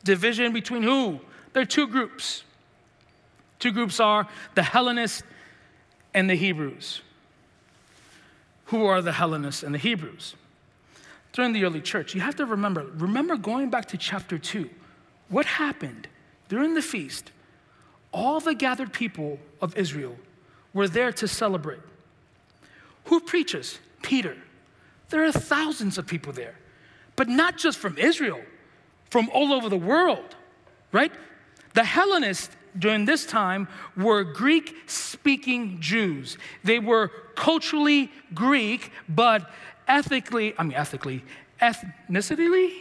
Division 0.03 0.53
between 0.53 0.81
who? 0.81 1.19
There 1.53 1.61
are 1.61 1.67
two 1.67 1.85
groups. 1.85 2.44
Two 3.59 3.71
groups 3.71 3.99
are 3.99 4.27
the 4.55 4.63
Hellenists 4.63 5.23
and 6.13 6.29
the 6.29 6.35
Hebrews. 6.35 7.01
Who 8.65 8.85
are 8.85 9.01
the 9.01 9.11
Hellenists 9.11 9.63
and 9.63 9.73
the 9.73 9.79
Hebrews? 9.79 10.35
during 11.35 11.51
the 11.51 11.65
early 11.65 11.81
church, 11.81 12.15
you 12.15 12.21
have 12.21 12.37
to 12.37 12.45
remember, 12.45 12.85
remember 12.95 13.35
going 13.35 13.69
back 13.69 13.87
to 13.87 13.97
chapter 13.97 14.37
2. 14.37 14.69
What 15.27 15.45
happened 15.45 16.07
during 16.47 16.75
the 16.75 16.81
feast? 16.81 17.31
All 18.13 18.39
the 18.39 18.55
gathered 18.55 18.93
people 18.93 19.37
of 19.61 19.75
Israel 19.75 20.15
were 20.73 20.87
there 20.87 21.11
to 21.11 21.27
celebrate. 21.27 21.81
Who 23.05 23.19
preaches? 23.19 23.79
Peter. 24.01 24.37
There 25.09 25.25
are 25.25 25.31
thousands 25.33 25.97
of 25.97 26.07
people 26.07 26.31
there, 26.31 26.55
but 27.17 27.27
not 27.27 27.57
just 27.57 27.79
from 27.79 27.97
Israel, 27.97 28.39
from 29.09 29.29
all 29.33 29.51
over 29.51 29.67
the 29.67 29.77
world, 29.77 30.37
right? 30.93 31.11
The 31.73 31.83
Hellenists 31.83 32.55
during 32.77 33.05
this 33.05 33.25
time 33.25 33.67
were 33.95 34.23
Greek 34.23 34.75
speaking 34.87 35.77
Jews. 35.79 36.37
They 36.63 36.79
were 36.79 37.09
culturally 37.35 38.11
Greek, 38.33 38.91
but 39.07 39.49
ethically, 39.87 40.53
I 40.57 40.63
mean, 40.63 40.73
ethically, 40.73 41.23
ethnicity? 41.61 42.73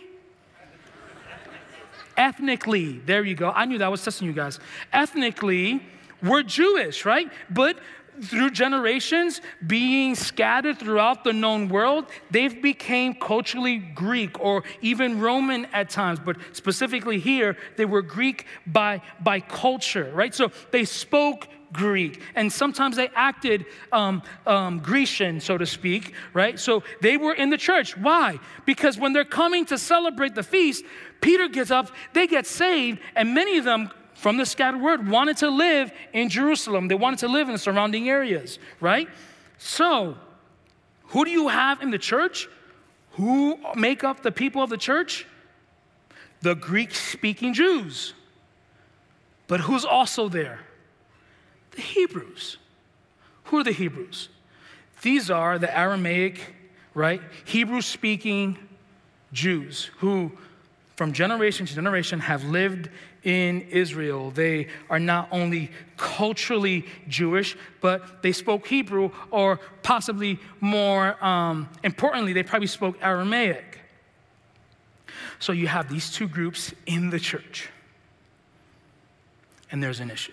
Ethnically, 2.16 2.98
there 3.00 3.24
you 3.24 3.34
go. 3.34 3.50
I 3.50 3.64
knew 3.64 3.78
that 3.78 3.86
I 3.86 3.88
was 3.88 4.04
testing 4.04 4.26
you 4.26 4.32
guys. 4.32 4.60
Ethnically, 4.92 5.82
we're 6.22 6.42
Jewish, 6.42 7.04
right? 7.04 7.30
But 7.50 7.76
through 8.22 8.50
generations 8.50 9.40
being 9.66 10.14
scattered 10.14 10.78
throughout 10.78 11.24
the 11.24 11.32
known 11.32 11.68
world 11.68 12.06
they've 12.30 12.62
became 12.62 13.14
culturally 13.14 13.78
greek 13.78 14.38
or 14.40 14.62
even 14.80 15.20
roman 15.20 15.66
at 15.66 15.90
times 15.90 16.18
but 16.18 16.36
specifically 16.52 17.18
here 17.18 17.56
they 17.76 17.84
were 17.84 18.02
greek 18.02 18.46
by 18.66 19.00
by 19.20 19.40
culture 19.40 20.10
right 20.14 20.34
so 20.34 20.50
they 20.70 20.84
spoke 20.84 21.48
Greek. 21.74 22.22
And 22.34 22.50
sometimes 22.50 22.96
they 22.96 23.08
acted 23.14 23.66
um, 23.92 24.22
um, 24.46 24.78
Grecian, 24.78 25.40
so 25.40 25.58
to 25.58 25.66
speak, 25.66 26.14
right? 26.32 26.58
So 26.58 26.82
they 27.02 27.18
were 27.18 27.34
in 27.34 27.50
the 27.50 27.58
church. 27.58 27.96
Why? 27.98 28.38
Because 28.64 28.96
when 28.96 29.12
they're 29.12 29.24
coming 29.26 29.66
to 29.66 29.76
celebrate 29.76 30.34
the 30.34 30.42
feast, 30.42 30.84
Peter 31.20 31.48
gets 31.48 31.70
up, 31.70 31.90
they 32.14 32.26
get 32.26 32.46
saved, 32.46 33.00
and 33.14 33.34
many 33.34 33.58
of 33.58 33.64
them 33.64 33.90
from 34.14 34.36
the 34.36 34.46
scattered 34.46 34.80
word 34.80 35.08
wanted 35.08 35.36
to 35.38 35.50
live 35.50 35.92
in 36.12 36.28
Jerusalem. 36.28 36.88
They 36.88 36.94
wanted 36.94 37.18
to 37.20 37.28
live 37.28 37.48
in 37.48 37.52
the 37.52 37.58
surrounding 37.58 38.08
areas, 38.08 38.58
right? 38.80 39.08
So, 39.58 40.16
who 41.08 41.24
do 41.24 41.30
you 41.30 41.48
have 41.48 41.82
in 41.82 41.90
the 41.90 41.98
church? 41.98 42.48
Who 43.12 43.58
make 43.76 44.02
up 44.02 44.22
the 44.22 44.32
people 44.32 44.62
of 44.62 44.70
the 44.70 44.76
church? 44.76 45.26
The 46.40 46.54
Greek 46.54 46.94
speaking 46.94 47.54
Jews. 47.54 48.14
But 49.46 49.60
who's 49.60 49.84
also 49.84 50.28
there? 50.28 50.60
The 51.72 51.82
Hebrews. 51.82 52.58
Who 53.44 53.58
are 53.58 53.64
the 53.64 53.72
Hebrews? 53.72 54.28
These 55.02 55.30
are 55.30 55.58
the 55.58 55.76
Aramaic, 55.76 56.54
right? 56.94 57.20
Hebrew 57.44 57.82
speaking 57.82 58.58
Jews 59.32 59.90
who, 59.98 60.32
from 60.96 61.12
generation 61.12 61.66
to 61.66 61.74
generation, 61.74 62.20
have 62.20 62.44
lived 62.44 62.88
in 63.24 63.62
Israel. 63.62 64.30
They 64.30 64.68
are 64.88 65.00
not 65.00 65.28
only 65.32 65.70
culturally 65.96 66.86
Jewish, 67.08 67.56
but 67.80 68.22
they 68.22 68.32
spoke 68.32 68.66
Hebrew, 68.66 69.10
or 69.30 69.58
possibly 69.82 70.38
more 70.60 71.22
um, 71.24 71.68
importantly, 71.82 72.32
they 72.32 72.42
probably 72.42 72.68
spoke 72.68 72.96
Aramaic. 73.02 73.80
So 75.38 75.52
you 75.52 75.66
have 75.66 75.88
these 75.90 76.10
two 76.10 76.28
groups 76.28 76.72
in 76.86 77.10
the 77.10 77.18
church, 77.18 77.68
and 79.70 79.82
there's 79.82 80.00
an 80.00 80.10
issue. 80.10 80.32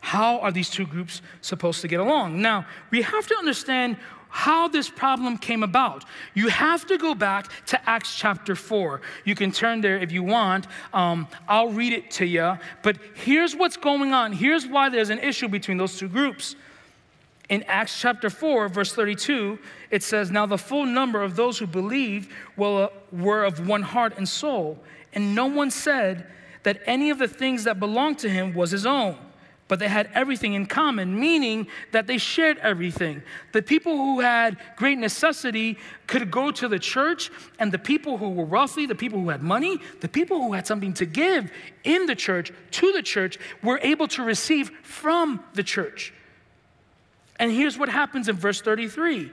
How 0.00 0.38
are 0.38 0.52
these 0.52 0.70
two 0.70 0.86
groups 0.86 1.20
supposed 1.40 1.80
to 1.80 1.88
get 1.88 1.98
along? 1.98 2.40
Now, 2.40 2.66
we 2.92 3.02
have 3.02 3.26
to 3.26 3.36
understand 3.36 3.96
how 4.28 4.68
this 4.68 4.88
problem 4.88 5.38
came 5.38 5.62
about. 5.62 6.04
You 6.34 6.48
have 6.48 6.86
to 6.86 6.98
go 6.98 7.14
back 7.14 7.50
to 7.66 7.88
Acts 7.88 8.16
chapter 8.16 8.54
4. 8.54 9.00
You 9.24 9.34
can 9.34 9.52
turn 9.52 9.80
there 9.80 9.98
if 9.98 10.12
you 10.12 10.22
want. 10.22 10.66
Um, 10.92 11.26
I'll 11.48 11.70
read 11.70 11.92
it 11.92 12.10
to 12.12 12.26
you. 12.26 12.58
But 12.82 12.98
here's 13.14 13.56
what's 13.56 13.76
going 13.76 14.12
on. 14.12 14.32
Here's 14.32 14.66
why 14.66 14.88
there's 14.88 15.10
an 15.10 15.20
issue 15.20 15.48
between 15.48 15.78
those 15.78 15.98
two 15.98 16.08
groups. 16.08 16.56
In 17.48 17.62
Acts 17.64 18.00
chapter 18.00 18.28
4, 18.28 18.68
verse 18.68 18.92
32, 18.92 19.58
it 19.90 20.02
says, 20.02 20.30
Now 20.30 20.46
the 20.46 20.58
full 20.58 20.84
number 20.84 21.22
of 21.22 21.36
those 21.36 21.58
who 21.58 21.66
believed 21.66 22.30
were 22.56 23.44
of 23.44 23.66
one 23.68 23.82
heart 23.82 24.14
and 24.16 24.28
soul, 24.28 24.78
and 25.12 25.34
no 25.34 25.46
one 25.46 25.70
said 25.70 26.26
that 26.64 26.80
any 26.86 27.10
of 27.10 27.18
the 27.18 27.28
things 27.28 27.64
that 27.64 27.78
belonged 27.78 28.18
to 28.18 28.28
him 28.28 28.52
was 28.52 28.72
his 28.72 28.84
own 28.84 29.16
but 29.68 29.78
they 29.78 29.88
had 29.88 30.08
everything 30.14 30.54
in 30.54 30.66
common, 30.66 31.18
meaning 31.18 31.66
that 31.90 32.06
they 32.06 32.18
shared 32.18 32.58
everything. 32.58 33.22
The 33.52 33.62
people 33.62 33.96
who 33.96 34.20
had 34.20 34.56
great 34.76 34.98
necessity 34.98 35.78
could 36.06 36.30
go 36.30 36.50
to 36.52 36.68
the 36.68 36.78
church, 36.78 37.30
and 37.58 37.72
the 37.72 37.78
people 37.78 38.18
who 38.18 38.30
were 38.30 38.44
wealthy, 38.44 38.86
the 38.86 38.94
people 38.94 39.20
who 39.20 39.30
had 39.30 39.42
money, 39.42 39.78
the 40.00 40.08
people 40.08 40.40
who 40.40 40.52
had 40.52 40.66
something 40.66 40.94
to 40.94 41.06
give 41.06 41.50
in 41.84 42.06
the 42.06 42.14
church, 42.14 42.52
to 42.72 42.92
the 42.92 43.02
church, 43.02 43.38
were 43.62 43.80
able 43.82 44.06
to 44.08 44.22
receive 44.22 44.70
from 44.82 45.42
the 45.54 45.62
church. 45.62 46.12
And 47.38 47.50
here's 47.50 47.76
what 47.76 47.88
happens 47.88 48.28
in 48.28 48.36
verse 48.36 48.60
33 48.60 49.32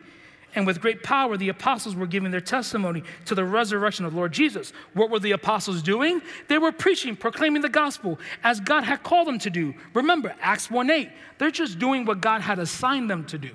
and 0.56 0.68
with 0.68 0.82
great 0.82 1.04
power, 1.04 1.36
the 1.36 1.50
apostles 1.50 1.96
were 1.96 2.06
giving 2.06 2.32
their 2.32 2.42
testimony 2.42 3.04
to 3.26 3.36
the 3.36 3.44
resurrection 3.44 4.06
of 4.06 4.14
Lord 4.14 4.32
Jesus. 4.32 4.72
What 4.94 5.10
were 5.10 5.20
the 5.20 5.32
apostles 5.32 5.82
doing? 5.82 6.22
They 6.48 6.58
were 6.58 6.72
preaching, 6.72 7.16
proclaiming 7.16 7.62
the 7.62 7.70
gospel 7.70 8.20
as 8.44 8.60
God 8.60 8.84
had 8.84 9.04
called 9.04 9.28
them 9.28 9.40
to 9.40 9.50
do. 9.50 9.74
Remember, 9.94 10.36
Acts 10.42 10.70
1 10.70 10.90
8, 10.90 11.10
they're 11.38 11.52
just 11.52 11.80
doing 11.80 12.06
what 12.06 12.22
God 12.22 12.42
had 12.42 12.60
assigned 12.60 13.10
them 13.10 13.26
to 13.26 13.38
do. 13.38 13.52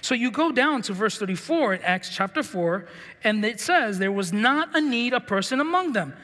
So 0.00 0.14
you 0.14 0.30
go 0.30 0.50
down 0.50 0.82
to 0.82 0.92
verse 0.92 1.18
34 1.18 1.74
in 1.74 1.82
Acts 1.82 2.08
chapter 2.08 2.42
4, 2.42 2.86
and 3.22 3.44
it 3.44 3.60
says, 3.60 3.98
There 3.98 4.12
was 4.12 4.32
not 4.32 4.74
a 4.74 4.80
need 4.80 5.12
a 5.12 5.20
person 5.20 5.60
among 5.60 5.92
them. 5.92 6.14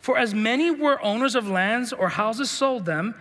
For 0.00 0.18
as 0.18 0.34
many 0.34 0.70
were 0.70 1.02
owners 1.02 1.34
of 1.34 1.48
lands 1.48 1.92
or 1.92 2.10
houses 2.10 2.50
sold 2.50 2.84
them, 2.84 3.14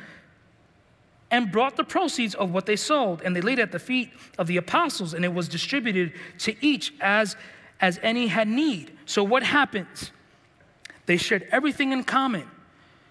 and 1.34 1.52
brought 1.52 1.76
the 1.76 1.84
proceeds 1.84 2.36
of 2.36 2.54
what 2.54 2.68
they 2.68 2.76
sold, 2.76 3.24
and 3.24 3.36
they 3.36 3.42
laid 3.42 3.58
it 3.58 3.64
at 3.64 3.72
the 3.72 3.80
feet 3.80 4.12
of 4.38 4.46
the 4.46 4.58
apostles, 4.58 5.16
and 5.16 5.26
it 5.26 5.34
was 5.34 5.48
distributed 5.48 6.14
to 6.38 6.56
each 6.64 6.94
as, 7.02 7.36
as 7.82 8.00
any 8.04 8.28
had 8.28 8.48
need. 8.48 8.96
So 9.08 9.24
what 9.24 9.42
happens? 9.42 10.12
They 11.08 11.18
shared 11.18 11.48
everything 11.52 11.92
in 11.92 12.04
common. 12.04 12.46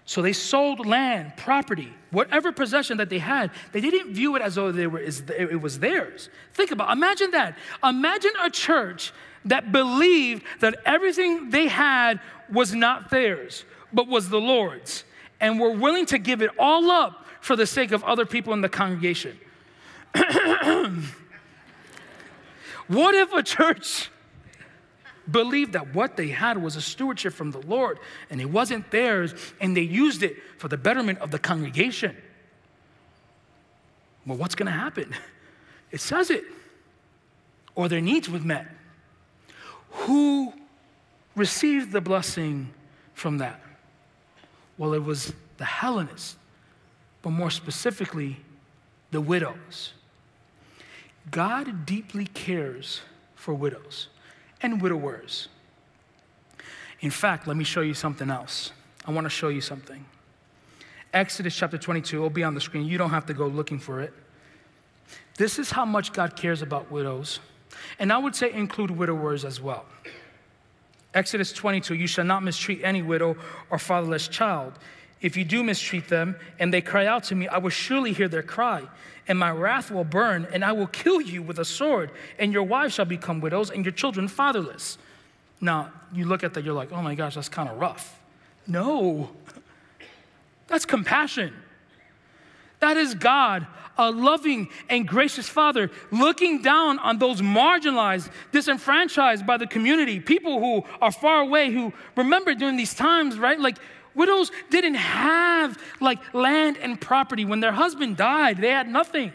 So 0.05 0.21
they 0.21 0.31
sold 0.31 0.85
land, 0.85 1.33
property, 1.35 1.91
whatever 2.11 2.53
possession 2.53 2.95
that 2.97 3.09
they 3.09 3.19
had. 3.19 3.51
They 3.73 3.81
didn't 3.81 4.13
view 4.13 4.37
it 4.37 4.41
as 4.41 4.55
though 4.55 4.71
they 4.71 4.87
were, 4.87 5.01
it 5.01 5.61
was 5.61 5.79
theirs. 5.79 6.29
Think 6.53 6.71
about, 6.71 6.95
imagine 6.95 7.31
that. 7.31 7.57
Imagine 7.83 8.31
a 8.41 8.49
church 8.49 9.11
that 9.43 9.73
believed 9.73 10.43
that 10.61 10.77
everything 10.85 11.49
they 11.49 11.67
had 11.67 12.21
was 12.49 12.73
not 12.73 13.09
theirs, 13.09 13.65
but 13.91 14.07
was 14.07 14.29
the 14.29 14.39
Lord's, 14.39 15.03
and 15.41 15.59
were 15.59 15.71
willing 15.71 16.05
to 16.05 16.17
give 16.17 16.41
it 16.41 16.51
all 16.57 16.89
up 16.89 17.22
for 17.43 17.55
the 17.57 17.67
sake 17.67 17.91
of 17.91 18.01
other 18.05 18.25
people 18.25 18.53
in 18.53 18.61
the 18.61 18.69
congregation. 18.69 19.37
what 22.87 23.13
if 23.13 23.33
a 23.33 23.43
church 23.43 24.09
believed 25.29 25.73
that 25.73 25.93
what 25.93 26.15
they 26.15 26.29
had 26.29 26.63
was 26.63 26.77
a 26.77 26.81
stewardship 26.81 27.33
from 27.33 27.51
the 27.51 27.59
Lord 27.59 27.99
and 28.29 28.39
it 28.39 28.49
wasn't 28.49 28.89
theirs 28.91 29.35
and 29.59 29.75
they 29.75 29.81
used 29.81 30.23
it 30.23 30.37
for 30.57 30.69
the 30.69 30.77
betterment 30.77 31.19
of 31.19 31.31
the 31.31 31.39
congregation? 31.39 32.15
Well, 34.25 34.37
what's 34.37 34.55
going 34.55 34.67
to 34.67 34.71
happen? 34.71 35.13
It 35.91 35.99
says 35.99 36.29
it. 36.29 36.45
Or 37.75 37.89
their 37.89 37.99
needs 37.99 38.29
were 38.29 38.39
met. 38.39 38.67
Who 39.91 40.53
received 41.35 41.91
the 41.91 41.99
blessing 41.99 42.71
from 43.13 43.39
that? 43.39 43.59
Well, 44.77 44.93
it 44.93 45.03
was 45.03 45.33
the 45.57 45.65
Hellenists 45.65 46.37
but 47.23 47.31
more 47.31 47.49
specifically, 47.49 48.37
the 49.09 49.21
widows. 49.21 49.93
God 51.31 51.85
deeply 51.85 52.27
cares 52.27 53.01
for 53.33 53.53
widows 53.55 54.09
and 54.61 54.81
widowers. 54.81 55.47
In 56.99 57.09
fact, 57.09 57.47
let 57.47 57.57
me 57.57 57.63
show 57.63 57.81
you 57.81 57.93
something 57.93 58.29
else. 58.29 58.71
I 59.05 59.11
want 59.11 59.25
to 59.25 59.29
show 59.29 59.47
you 59.49 59.61
something. 59.61 60.05
Exodus 61.13 61.55
chapter 61.55 61.77
22, 61.77 62.17
it'll 62.17 62.29
be 62.29 62.43
on 62.43 62.53
the 62.53 62.61
screen. 62.61 62.85
You 62.85 62.97
don't 62.97 63.09
have 63.09 63.25
to 63.27 63.33
go 63.33 63.47
looking 63.47 63.79
for 63.79 64.01
it. 64.01 64.13
This 65.37 65.59
is 65.59 65.71
how 65.71 65.85
much 65.85 66.13
God 66.13 66.35
cares 66.35 66.61
about 66.61 66.91
widows. 66.91 67.39
And 67.99 68.11
I 68.11 68.17
would 68.17 68.35
say 68.35 68.51
include 68.51 68.91
widowers 68.91 69.45
as 69.45 69.61
well. 69.61 69.85
Exodus 71.13 71.53
22 71.53 71.95
You 71.95 72.07
shall 72.07 72.25
not 72.25 72.43
mistreat 72.43 72.81
any 72.83 73.01
widow 73.01 73.35
or 73.69 73.77
fatherless 73.77 74.27
child. 74.27 74.73
If 75.23 75.37
you 75.37 75.45
do 75.45 75.63
mistreat 75.63 76.09
them 76.09 76.35
and 76.59 76.71
they 76.71 76.81
cry 76.81 77.07
out 77.07 77.23
to 77.25 77.35
me, 77.35 77.47
I 77.47 77.57
will 77.57 77.69
surely 77.69 78.11
hear 78.11 78.27
their 78.27 78.43
cry, 78.43 78.83
and 79.25 79.39
my 79.39 79.51
wrath 79.51 79.89
will 79.89 80.03
burn, 80.03 80.45
and 80.51 80.65
I 80.65 80.73
will 80.73 80.87
kill 80.87 81.21
you 81.21 81.41
with 81.41 81.57
a 81.57 81.65
sword, 81.65 82.11
and 82.37 82.51
your 82.51 82.63
wives 82.63 82.93
shall 82.93 83.05
become 83.05 83.39
widows, 83.39 83.71
and 83.71 83.85
your 83.85 83.93
children 83.93 84.27
fatherless. 84.27 84.97
Now, 85.61 85.93
you 86.13 86.25
look 86.25 86.43
at 86.43 86.53
that, 86.55 86.65
you're 86.65 86.73
like, 86.73 86.91
oh 86.91 87.01
my 87.01 87.15
gosh, 87.15 87.35
that's 87.35 87.47
kind 87.47 87.69
of 87.69 87.79
rough. 87.79 88.19
No, 88.67 89.29
that's 90.67 90.85
compassion. 90.85 91.53
That 92.81 92.97
is 92.97 93.15
God, 93.15 93.65
a 93.97 94.11
loving 94.11 94.67
and 94.89 95.07
gracious 95.07 95.47
Father, 95.47 95.89
looking 96.11 96.61
down 96.61 96.99
on 96.99 97.17
those 97.17 97.41
marginalized, 97.41 98.29
disenfranchised 98.51 99.45
by 99.45 99.55
the 99.55 99.67
community, 99.67 100.19
people 100.19 100.59
who 100.59 100.83
are 101.01 101.13
far 101.13 101.39
away, 101.39 101.71
who 101.71 101.93
remember 102.17 102.53
during 102.55 102.75
these 102.75 102.93
times, 102.93 103.39
right? 103.39 103.57
Like 103.57 103.77
widows 104.15 104.51
didn't 104.69 104.95
have 104.95 105.77
like 105.99 106.33
land 106.33 106.77
and 106.77 106.99
property. 106.99 107.45
When 107.45 107.59
their 107.59 107.71
husband 107.71 108.17
died, 108.17 108.57
they 108.57 108.69
had 108.69 108.87
nothing. 108.87 109.33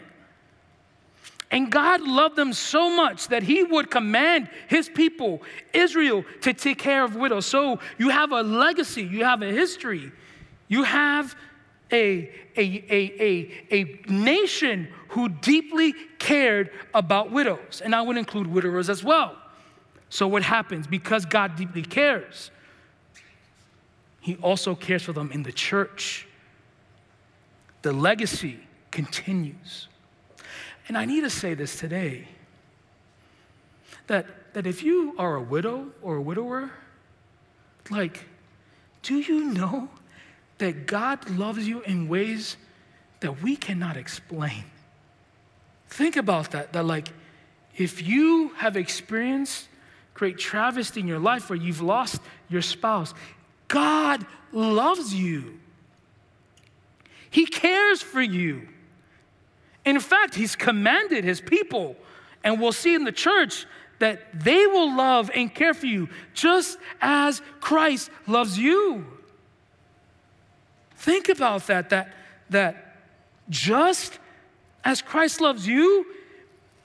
And 1.51 1.71
God 1.71 2.01
loved 2.01 2.35
them 2.35 2.53
so 2.53 2.95
much 2.95 3.29
that 3.29 3.41
He 3.43 3.63
would 3.63 3.89
command 3.89 4.49
His 4.67 4.87
people, 4.87 5.41
Israel, 5.73 6.23
to 6.41 6.53
take 6.53 6.77
care 6.77 7.03
of 7.03 7.15
widows. 7.15 7.45
So 7.45 7.79
you 7.97 8.09
have 8.09 8.31
a 8.31 8.41
legacy, 8.41 9.03
you 9.03 9.23
have 9.23 9.41
a 9.41 9.51
history, 9.51 10.11
you 10.67 10.83
have 10.83 11.35
a, 11.91 12.29
a, 12.55 12.85
a, 12.89 13.13
a, 13.19 13.65
a 13.71 14.11
nation 14.11 14.89
who 15.09 15.29
deeply 15.29 15.95
cared 16.19 16.69
about 16.93 17.31
widows. 17.31 17.81
And 17.83 17.95
I 17.95 18.01
would 18.03 18.17
include 18.17 18.45
widowers 18.45 18.89
as 18.89 19.03
well. 19.03 19.35
So, 20.09 20.27
what 20.27 20.43
happens? 20.43 20.87
Because 20.87 21.25
God 21.25 21.55
deeply 21.55 21.83
cares, 21.83 22.51
He 24.29 24.35
also 24.43 24.75
cares 24.75 25.01
for 25.01 25.11
them 25.11 25.31
in 25.31 25.41
the 25.41 25.51
church. 25.51 26.27
The 27.81 27.91
legacy 27.91 28.59
continues. 28.91 29.87
And 30.87 30.95
I 30.95 31.05
need 31.05 31.21
to 31.21 31.31
say 31.31 31.55
this 31.55 31.79
today 31.79 32.27
that, 34.05 34.53
that 34.53 34.67
if 34.67 34.83
you 34.83 35.15
are 35.17 35.35
a 35.35 35.41
widow 35.41 35.87
or 36.03 36.17
a 36.17 36.21
widower, 36.21 36.69
like, 37.89 38.27
do 39.01 39.15
you 39.15 39.45
know 39.45 39.89
that 40.59 40.85
God 40.85 41.27
loves 41.31 41.67
you 41.67 41.81
in 41.81 42.07
ways 42.07 42.55
that 43.21 43.41
we 43.41 43.55
cannot 43.55 43.97
explain. 43.97 44.63
Think 45.87 46.17
about 46.17 46.51
that, 46.51 46.71
that 46.73 46.85
like, 46.85 47.09
if 47.75 48.07
you 48.07 48.49
have 48.57 48.77
experienced 48.77 49.67
great 50.13 50.37
travesty 50.37 50.99
in 50.99 51.07
your 51.07 51.17
life 51.17 51.49
where 51.49 51.57
you've 51.57 51.81
lost 51.81 52.21
your 52.47 52.61
spouse, 52.61 53.15
God 53.69 54.25
loves 54.51 55.13
you. 55.13 55.59
He 57.29 57.45
cares 57.45 58.01
for 58.01 58.21
you. 58.21 58.67
In 59.85 59.99
fact, 60.01 60.35
He's 60.35 60.55
commanded 60.55 61.23
His 61.23 61.39
people, 61.39 61.95
and 62.43 62.59
we'll 62.59 62.73
see 62.73 62.93
in 62.93 63.05
the 63.05 63.11
church 63.13 63.65
that 63.99 64.19
they 64.33 64.65
will 64.65 64.95
love 64.95 65.31
and 65.33 65.53
care 65.53 65.73
for 65.73 65.85
you 65.85 66.09
just 66.33 66.77
as 67.01 67.41
Christ 67.59 68.09
loves 68.27 68.57
you. 68.57 69.05
Think 70.95 71.29
about 71.29 71.67
that, 71.67 71.89
that, 71.91 72.13
that 72.49 72.97
just 73.49 74.19
as 74.83 75.01
Christ 75.01 75.41
loves 75.41 75.67
you, 75.67 76.05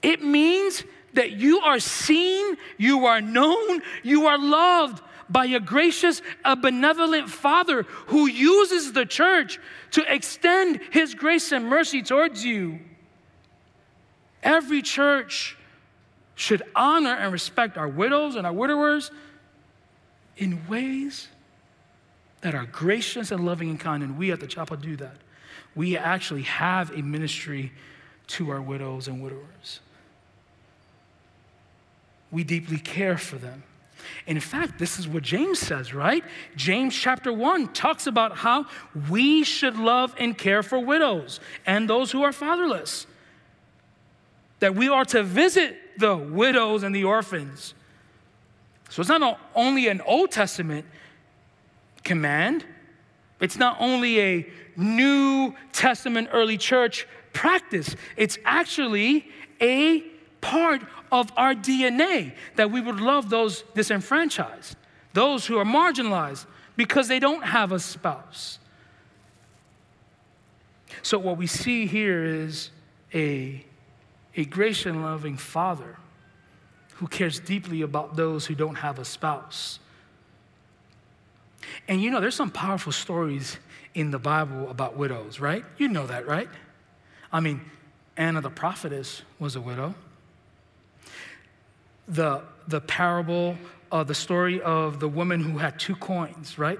it 0.01 0.23
means 0.23 0.83
that 1.13 1.31
you 1.31 1.59
are 1.59 1.79
seen, 1.79 2.57
you 2.77 3.05
are 3.05 3.21
known, 3.21 3.81
you 4.03 4.27
are 4.27 4.37
loved 4.37 5.01
by 5.29 5.45
a 5.47 5.59
gracious, 5.59 6.21
a 6.43 6.55
benevolent 6.55 7.29
Father 7.29 7.83
who 8.07 8.27
uses 8.27 8.93
the 8.93 9.05
church 9.05 9.59
to 9.91 10.13
extend 10.13 10.79
His 10.91 11.15
grace 11.15 11.51
and 11.51 11.67
mercy 11.67 12.01
towards 12.01 12.45
you. 12.45 12.79
Every 14.43 14.81
church 14.81 15.57
should 16.35 16.61
honor 16.75 17.13
and 17.13 17.31
respect 17.31 17.77
our 17.77 17.87
widows 17.87 18.35
and 18.35 18.45
our 18.45 18.53
widowers 18.53 19.09
in 20.37 20.67
ways 20.67 21.29
that 22.41 22.53
are 22.53 22.65
gracious 22.65 23.31
and 23.31 23.45
loving 23.45 23.69
and 23.69 23.79
kind, 23.79 24.03
and 24.03 24.17
we 24.17 24.31
at 24.31 24.39
the 24.39 24.47
chapel 24.47 24.77
do 24.77 24.95
that. 24.97 25.15
We 25.73 25.97
actually 25.97 26.43
have 26.43 26.91
a 26.91 27.01
ministry 27.01 27.71
to 28.27 28.51
our 28.51 28.61
widows 28.61 29.07
and 29.07 29.21
widowers. 29.23 29.79
We 32.31 32.43
deeply 32.43 32.77
care 32.77 33.17
for 33.17 33.37
them. 33.37 33.63
In 34.27 34.39
fact, 34.39 34.79
this 34.79 34.99
is 34.99 35.07
what 35.07 35.23
James 35.23 35.59
says, 35.59 35.93
right? 35.93 36.23
James 36.55 36.95
chapter 36.95 37.31
1 37.31 37.73
talks 37.73 38.07
about 38.07 38.37
how 38.37 38.65
we 39.09 39.43
should 39.43 39.77
love 39.77 40.13
and 40.17 40.37
care 40.37 40.63
for 40.63 40.79
widows 40.79 41.39
and 41.65 41.89
those 41.89 42.11
who 42.11 42.23
are 42.23 42.31
fatherless. 42.31 43.07
That 44.59 44.75
we 44.75 44.89
are 44.89 45.05
to 45.05 45.23
visit 45.23 45.77
the 45.97 46.15
widows 46.15 46.83
and 46.83 46.95
the 46.95 47.03
orphans. 47.03 47.73
So 48.89 49.01
it's 49.01 49.09
not 49.09 49.39
only 49.55 49.87
an 49.87 50.01
Old 50.01 50.31
Testament 50.31 50.85
command. 52.03 52.65
It's 53.41 53.57
not 53.57 53.77
only 53.79 54.21
a 54.21 54.47
New 54.77 55.53
Testament 55.73 56.29
early 56.31 56.57
church 56.57 57.07
practice, 57.33 57.95
it's 58.15 58.37
actually 58.45 59.27
a 59.61 60.01
part 60.39 60.81
of 61.11 61.31
our 61.37 61.53
DNA 61.53 62.33
that 62.55 62.71
we 62.71 62.81
would 62.81 62.99
love 62.99 63.29
those 63.29 63.63
disenfranchised, 63.73 64.75
those 65.13 65.45
who 65.45 65.57
are 65.57 65.65
marginalized 65.65 66.45
because 66.75 67.07
they 67.07 67.19
don't 67.19 67.43
have 67.43 67.71
a 67.71 67.79
spouse. 67.79 68.59
So, 71.01 71.17
what 71.19 71.37
we 71.37 71.47
see 71.47 71.85
here 71.85 72.23
is 72.23 72.71
a, 73.13 73.63
a 74.35 74.45
gracious 74.45 74.87
and 74.87 75.03
loving 75.03 75.37
father 75.37 75.97
who 76.95 77.07
cares 77.07 77.39
deeply 77.39 77.81
about 77.81 78.15
those 78.15 78.45
who 78.45 78.55
don't 78.55 78.75
have 78.75 78.99
a 78.99 79.05
spouse. 79.05 79.79
And 81.87 82.01
you 82.01 82.09
know, 82.09 82.21
there's 82.21 82.35
some 82.35 82.51
powerful 82.51 82.91
stories 82.91 83.57
in 83.93 84.11
the 84.11 84.19
Bible 84.19 84.69
about 84.69 84.95
widows, 84.97 85.39
right? 85.39 85.63
You 85.77 85.87
know 85.87 86.07
that, 86.07 86.27
right? 86.27 86.49
I 87.31 87.39
mean, 87.39 87.61
Anna 88.17 88.41
the 88.41 88.49
prophetess 88.49 89.23
was 89.39 89.55
a 89.55 89.61
widow. 89.61 89.95
The, 92.07 92.41
the 92.67 92.81
parable, 92.81 93.57
uh, 93.91 94.03
the 94.03 94.13
story 94.13 94.61
of 94.61 94.99
the 94.99 95.07
woman 95.07 95.41
who 95.41 95.57
had 95.57 95.79
two 95.79 95.95
coins, 95.95 96.57
right? 96.57 96.79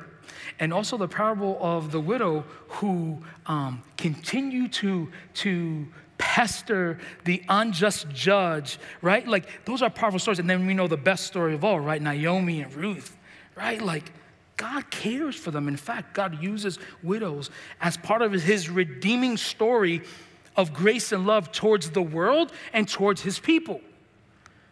And 0.59 0.73
also 0.73 0.97
the 0.97 1.07
parable 1.07 1.57
of 1.61 1.91
the 1.91 1.99
widow 1.99 2.43
who 2.67 3.21
um, 3.47 3.83
continued 3.97 4.73
to, 4.73 5.11
to 5.35 5.87
pester 6.17 6.99
the 7.23 7.43
unjust 7.49 8.09
judge, 8.09 8.79
right? 9.01 9.27
Like, 9.27 9.65
those 9.65 9.81
are 9.81 9.89
powerful 9.89 10.19
stories. 10.19 10.39
And 10.39 10.49
then 10.49 10.65
we 10.65 10.73
know 10.73 10.87
the 10.87 10.97
best 10.97 11.25
story 11.25 11.53
of 11.53 11.63
all, 11.63 11.79
right? 11.79 12.01
Naomi 12.01 12.61
and 12.61 12.73
Ruth, 12.73 13.17
right? 13.55 13.81
Like, 13.81 14.11
God 14.57 14.89
cares 14.89 15.35
for 15.35 15.51
them. 15.51 15.67
In 15.67 15.75
fact, 15.75 16.13
God 16.13 16.41
uses 16.41 16.79
widows 17.03 17.49
as 17.81 17.97
part 17.97 18.21
of 18.21 18.31
his 18.31 18.69
redeeming 18.69 19.37
story 19.37 20.01
of 20.55 20.73
grace 20.73 21.11
and 21.11 21.25
love 21.27 21.51
towards 21.51 21.89
the 21.89 22.01
world 22.01 22.53
and 22.71 22.87
towards 22.87 23.21
his 23.21 23.37
people. 23.37 23.81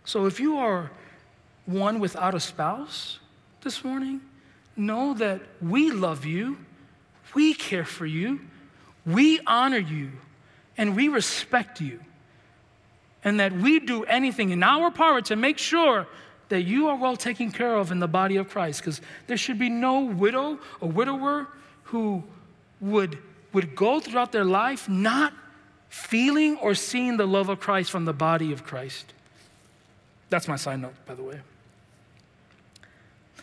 So 0.06 0.26
if 0.26 0.40
you 0.40 0.58
are 0.58 0.92
one 1.66 2.00
without 2.00 2.36
a 2.36 2.40
spouse 2.40 3.20
this 3.62 3.84
morning, 3.84 4.22
know 4.76 5.14
that 5.16 5.42
we 5.62 5.92
love 5.92 6.26
you, 6.26 6.58
we 7.34 7.54
care 7.54 7.86
for 7.86 8.06
you, 8.06 8.42
we 9.06 9.40
honor 9.48 9.78
you, 9.78 10.12
and 10.78 10.96
we 10.96 11.08
respect 11.08 11.80
you. 11.80 12.00
And 13.24 13.40
that 13.40 13.54
we 13.54 13.80
do 13.80 14.04
anything 14.04 14.50
in 14.50 14.64
our 14.64 14.92
power 14.92 15.22
to 15.22 15.38
make 15.38 15.58
sure 15.58 16.08
that 16.50 16.64
you 16.64 16.90
are 16.90 16.96
well 16.96 17.16
taken 17.16 17.52
care 17.52 17.78
of 17.78 17.92
in 17.92 18.00
the 18.00 18.08
body 18.08 18.36
of 18.36 18.50
Christ 18.50 18.82
because 18.82 19.00
there 19.28 19.38
should 19.38 19.58
be 19.58 19.70
no 19.70 20.02
widow 20.02 20.60
or 20.82 20.90
widower 20.90 21.48
who 21.84 22.24
would, 22.82 23.18
would 23.54 23.76
go 23.76 24.02
throughout 24.02 24.34
their 24.34 24.44
life 24.44 24.90
not 24.90 25.34
feeling 25.88 26.58
or 26.58 26.76
seeing 26.76 27.16
the 27.16 27.26
love 27.26 27.48
of 27.48 27.60
Christ 27.62 27.92
from 27.92 28.04
the 28.04 28.14
body 28.14 28.52
of 28.52 28.66
Christ. 28.66 29.14
That's 30.34 30.48
my 30.48 30.56
side 30.56 30.82
note, 30.82 30.96
by 31.06 31.14
the 31.14 31.22
way. 31.22 31.40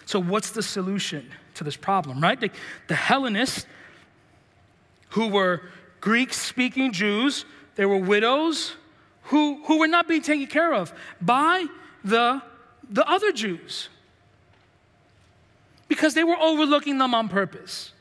So, 0.06 0.18
what's 0.18 0.50
the 0.50 0.62
solution 0.62 1.30
to 1.54 1.62
this 1.62 1.76
problem, 1.76 2.20
right? 2.20 2.40
The, 2.40 2.50
the 2.88 2.96
Hellenists, 2.96 3.64
who 5.10 5.28
were 5.28 5.62
Greek 6.00 6.34
speaking 6.34 6.90
Jews, 6.90 7.44
they 7.76 7.86
were 7.86 7.96
widows 7.96 8.74
who, 9.22 9.62
who 9.66 9.78
were 9.78 9.86
not 9.86 10.08
being 10.08 10.22
taken 10.22 10.48
care 10.48 10.74
of 10.74 10.92
by 11.20 11.66
the 12.02 12.42
the 12.90 13.08
other 13.08 13.30
Jews 13.30 13.88
because 15.86 16.14
they 16.14 16.24
were 16.24 16.40
overlooking 16.40 16.98
them 16.98 17.14
on 17.14 17.28
purpose. 17.28 17.92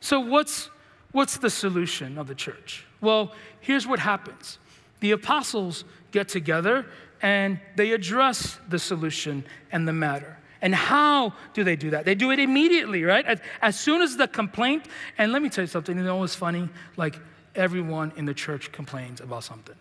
So, 0.00 0.20
what's, 0.20 0.70
what's 1.12 1.36
the 1.36 1.50
solution 1.50 2.16
of 2.16 2.28
the 2.28 2.34
church? 2.34 2.86
Well, 3.02 3.32
here's 3.60 3.86
what 3.86 3.98
happens 3.98 4.56
the 5.00 5.10
apostles 5.10 5.84
get 6.12 6.28
together 6.28 6.86
and 7.22 7.58
they 7.76 7.92
address 7.92 8.58
the 8.68 8.78
solution 8.78 9.44
and 9.72 9.86
the 9.86 9.92
matter. 9.92 10.36
And 10.62 10.74
how 10.74 11.34
do 11.54 11.64
they 11.64 11.76
do 11.76 11.90
that? 11.90 12.04
They 12.04 12.14
do 12.14 12.30
it 12.30 12.38
immediately, 12.38 13.04
right? 13.04 13.24
As, 13.24 13.40
as 13.60 13.78
soon 13.78 14.02
as 14.02 14.16
the 14.16 14.26
complaint, 14.26 14.84
and 15.18 15.32
let 15.32 15.42
me 15.42 15.48
tell 15.48 15.62
you 15.62 15.68
something, 15.68 15.96
you 15.96 16.02
know 16.02 16.16
what's 16.16 16.34
funny? 16.34 16.68
Like 16.96 17.18
everyone 17.54 18.12
in 18.16 18.24
the 18.24 18.34
church 18.34 18.72
complains 18.72 19.20
about 19.20 19.44
something, 19.44 19.76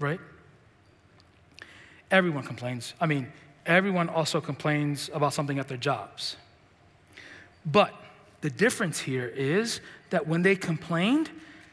right? 0.00 0.20
Everyone 2.10 2.42
complains. 2.42 2.94
I 3.00 3.06
mean, 3.06 3.30
everyone 3.66 4.08
also 4.08 4.40
complains 4.40 5.10
about 5.12 5.34
something 5.34 5.58
at 5.58 5.68
their 5.68 5.76
jobs. 5.76 6.36
But 7.66 7.92
the 8.40 8.50
difference 8.50 8.98
here 8.98 9.26
is 9.26 9.80
that 10.10 10.26
when 10.26 10.42
they 10.42 10.56
complained, 10.56 11.30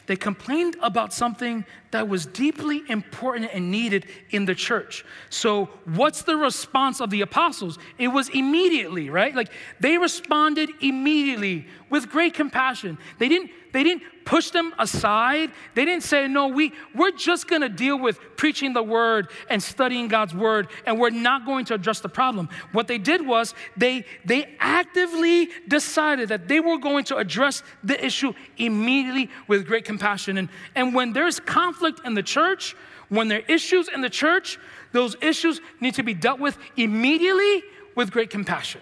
they 0.08 0.16
complained 0.16 0.76
about 0.82 1.14
something 1.14 1.66
that 1.92 2.08
was 2.08 2.26
deeply 2.26 2.84
important 2.90 3.50
and 3.54 3.72
needed 3.72 4.06
in 4.30 4.46
the 4.46 4.56
church. 4.56 5.06
So, 5.30 5.70
what's 5.86 6.24
the 6.24 6.36
response 6.36 7.02
of 7.02 7.10
the 7.10 7.22
apostles? 7.22 7.80
It 7.98 8.10
was 8.10 8.30
immediately, 8.30 9.10
right? 9.10 9.36
Like 9.36 9.52
they 9.80 9.98
responded 9.98 10.70
immediately 10.82 11.68
with 11.90 12.10
great 12.10 12.34
compassion. 12.34 12.98
They 13.20 13.30
didn't 13.30 13.52
they 13.74 13.84
didn't 13.84 14.04
push 14.26 14.50
them 14.50 14.74
aside. 14.80 15.52
They 15.76 15.86
didn't 15.86 16.04
say, 16.04 16.28
"No, 16.28 16.48
we 16.48 16.74
we're 16.94 17.12
just 17.12 17.48
going 17.48 17.62
to 17.62 17.70
deal 17.70 17.98
with 17.98 18.20
preaching 18.36 18.74
the 18.74 18.84
word 18.84 19.30
and 19.50 19.62
studying 19.62 20.08
God's 20.08 20.34
word 20.34 20.68
and 20.86 21.00
we're 21.00 21.12
not 21.12 21.46
going 21.46 21.66
to 21.66 21.76
address 21.76 22.00
the 22.02 22.10
problem." 22.10 22.50
What 22.72 22.88
they 22.88 22.98
did 22.98 23.26
was 23.26 23.54
they 23.78 24.06
they 24.26 24.56
actively 24.60 25.50
decided 25.68 26.30
that 26.30 26.48
they 26.48 26.60
were 26.60 26.78
going 26.78 27.06
to 27.06 27.18
address 27.18 27.64
the 27.84 28.04
issue 28.04 28.34
immediately 28.58 29.30
with 29.48 29.66
great 29.66 29.86
compassion. 29.86 30.38
And 30.38 30.50
and 30.76 30.94
when 30.94 31.14
there's 31.14 31.40
conflict 31.40 32.02
in 32.04 32.16
the 32.16 32.24
church, 32.24 32.76
when 33.10 33.28
there 33.28 33.40
are 33.40 33.54
issues 33.54 33.88
in 33.88 34.02
the 34.02 34.10
church, 34.10 34.60
those 34.92 35.16
issues 35.22 35.62
need 35.80 35.94
to 35.94 36.04
be 36.04 36.16
dealt 36.16 36.40
with 36.40 36.58
immediately 36.76 37.64
with 37.96 38.12
great 38.12 38.32
compassion. 38.32 38.82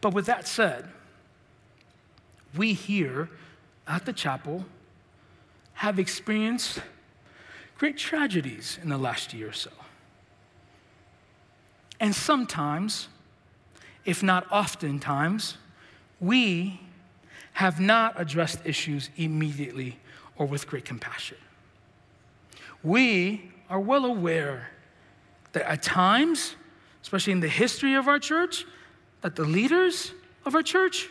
But 0.00 0.14
with 0.14 0.26
that 0.26 0.46
said, 0.46 0.88
we 2.54 2.74
here 2.74 3.30
at 3.88 4.04
the 4.04 4.12
chapel 4.12 4.64
have 5.74 5.98
experienced 5.98 6.80
great 7.78 7.96
tragedies 7.96 8.78
in 8.82 8.88
the 8.88 8.98
last 8.98 9.32
year 9.32 9.48
or 9.48 9.52
so. 9.52 9.70
And 12.00 12.14
sometimes, 12.14 13.08
if 14.04 14.22
not 14.22 14.46
oftentimes, 14.52 15.56
we 16.20 16.80
have 17.54 17.80
not 17.80 18.20
addressed 18.20 18.60
issues 18.64 19.10
immediately 19.16 19.98
or 20.36 20.46
with 20.46 20.66
great 20.66 20.84
compassion. 20.84 21.38
We 22.82 23.50
are 23.68 23.80
well 23.80 24.04
aware 24.04 24.68
that 25.52 25.68
at 25.68 25.82
times, 25.82 26.54
especially 27.02 27.32
in 27.32 27.40
the 27.40 27.48
history 27.48 27.94
of 27.94 28.06
our 28.06 28.18
church, 28.18 28.64
that 29.22 29.34
the 29.34 29.44
leaders 29.44 30.12
of 30.44 30.54
our 30.54 30.62
church 30.62 31.08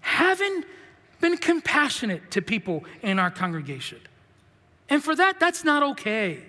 haven't 0.00 0.64
been 1.22 1.38
compassionate 1.38 2.30
to 2.32 2.42
people 2.42 2.84
in 3.00 3.18
our 3.18 3.30
congregation. 3.30 3.98
And 4.90 5.02
for 5.02 5.16
that, 5.16 5.40
that's 5.40 5.64
not 5.64 5.82
okay. 5.82 6.42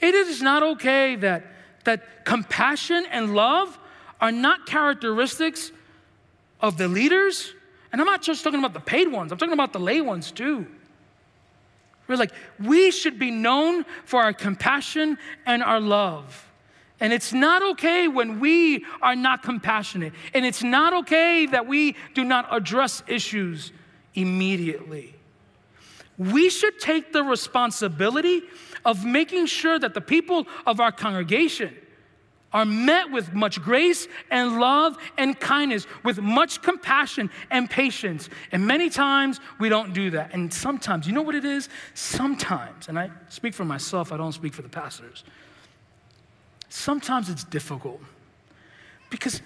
It 0.00 0.14
is 0.14 0.40
not 0.40 0.62
okay 0.62 1.16
that, 1.16 1.44
that 1.84 2.24
compassion 2.24 3.04
and 3.10 3.34
love 3.34 3.76
are 4.20 4.30
not 4.30 4.66
characteristics 4.66 5.72
of 6.60 6.78
the 6.78 6.86
leaders. 6.86 7.52
And 7.90 8.00
I'm 8.00 8.06
not 8.06 8.22
just 8.22 8.44
talking 8.44 8.60
about 8.60 8.74
the 8.74 8.80
paid 8.80 9.08
ones, 9.08 9.32
I'm 9.32 9.38
talking 9.38 9.54
about 9.54 9.72
the 9.72 9.80
lay 9.80 10.00
ones 10.00 10.30
too. 10.30 10.66
We're 12.06 12.16
like, 12.16 12.32
we 12.60 12.90
should 12.90 13.18
be 13.18 13.30
known 13.30 13.84
for 14.04 14.22
our 14.22 14.32
compassion 14.32 15.18
and 15.46 15.62
our 15.62 15.80
love. 15.80 16.51
And 17.02 17.12
it's 17.12 17.32
not 17.32 17.64
okay 17.72 18.06
when 18.06 18.38
we 18.38 18.84
are 19.02 19.16
not 19.16 19.42
compassionate. 19.42 20.12
And 20.34 20.46
it's 20.46 20.62
not 20.62 20.92
okay 20.92 21.46
that 21.46 21.66
we 21.66 21.96
do 22.14 22.22
not 22.22 22.46
address 22.54 23.02
issues 23.08 23.72
immediately. 24.14 25.16
We 26.16 26.48
should 26.48 26.78
take 26.78 27.12
the 27.12 27.24
responsibility 27.24 28.42
of 28.84 29.04
making 29.04 29.46
sure 29.46 29.80
that 29.80 29.94
the 29.94 30.00
people 30.00 30.46
of 30.64 30.78
our 30.78 30.92
congregation 30.92 31.76
are 32.52 32.64
met 32.64 33.10
with 33.10 33.32
much 33.32 33.60
grace 33.60 34.06
and 34.30 34.60
love 34.60 34.96
and 35.18 35.40
kindness, 35.40 35.88
with 36.04 36.20
much 36.20 36.62
compassion 36.62 37.30
and 37.50 37.68
patience. 37.68 38.28
And 38.52 38.64
many 38.64 38.88
times 38.88 39.40
we 39.58 39.68
don't 39.68 39.92
do 39.92 40.10
that. 40.10 40.32
And 40.34 40.54
sometimes, 40.54 41.08
you 41.08 41.14
know 41.14 41.22
what 41.22 41.34
it 41.34 41.44
is? 41.44 41.68
Sometimes, 41.94 42.86
and 42.88 42.96
I 42.96 43.10
speak 43.28 43.54
for 43.54 43.64
myself, 43.64 44.12
I 44.12 44.16
don't 44.16 44.30
speak 44.30 44.54
for 44.54 44.62
the 44.62 44.68
pastors 44.68 45.24
sometimes 46.72 47.28
it's 47.28 47.44
difficult 47.44 48.00
because 49.10 49.42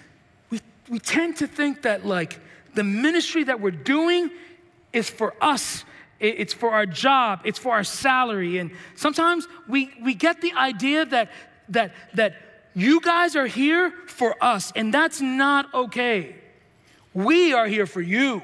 we, 0.49 0.61
we 0.89 0.97
tend 0.97 1.37
to 1.37 1.47
think 1.47 1.81
that 1.81 2.05
like 2.05 2.39
the 2.73 2.83
ministry 2.83 3.43
that 3.43 3.59
we're 3.59 3.71
doing 3.71 4.31
is 4.93 5.09
for 5.09 5.33
us. 5.41 5.83
It's 6.19 6.53
for 6.53 6.71
our 6.71 6.85
job. 6.85 7.41
It's 7.43 7.59
for 7.59 7.73
our 7.73 7.83
salary. 7.83 8.57
And 8.57 8.71
sometimes 8.95 9.47
we, 9.67 9.91
we 10.01 10.15
get 10.15 10.41
the 10.41 10.53
idea 10.53 11.05
that 11.05 11.29
that 11.69 11.91
that 12.13 12.35
you 12.73 13.01
guys 13.01 13.35
are 13.35 13.45
here 13.45 13.91
for 14.07 14.41
us 14.41 14.71
and 14.75 14.93
that's 14.93 15.19
not 15.19 15.71
okay. 15.73 16.35
We 17.13 17.53
are 17.53 17.67
here 17.67 17.85
for 17.85 18.01
you. 18.01 18.41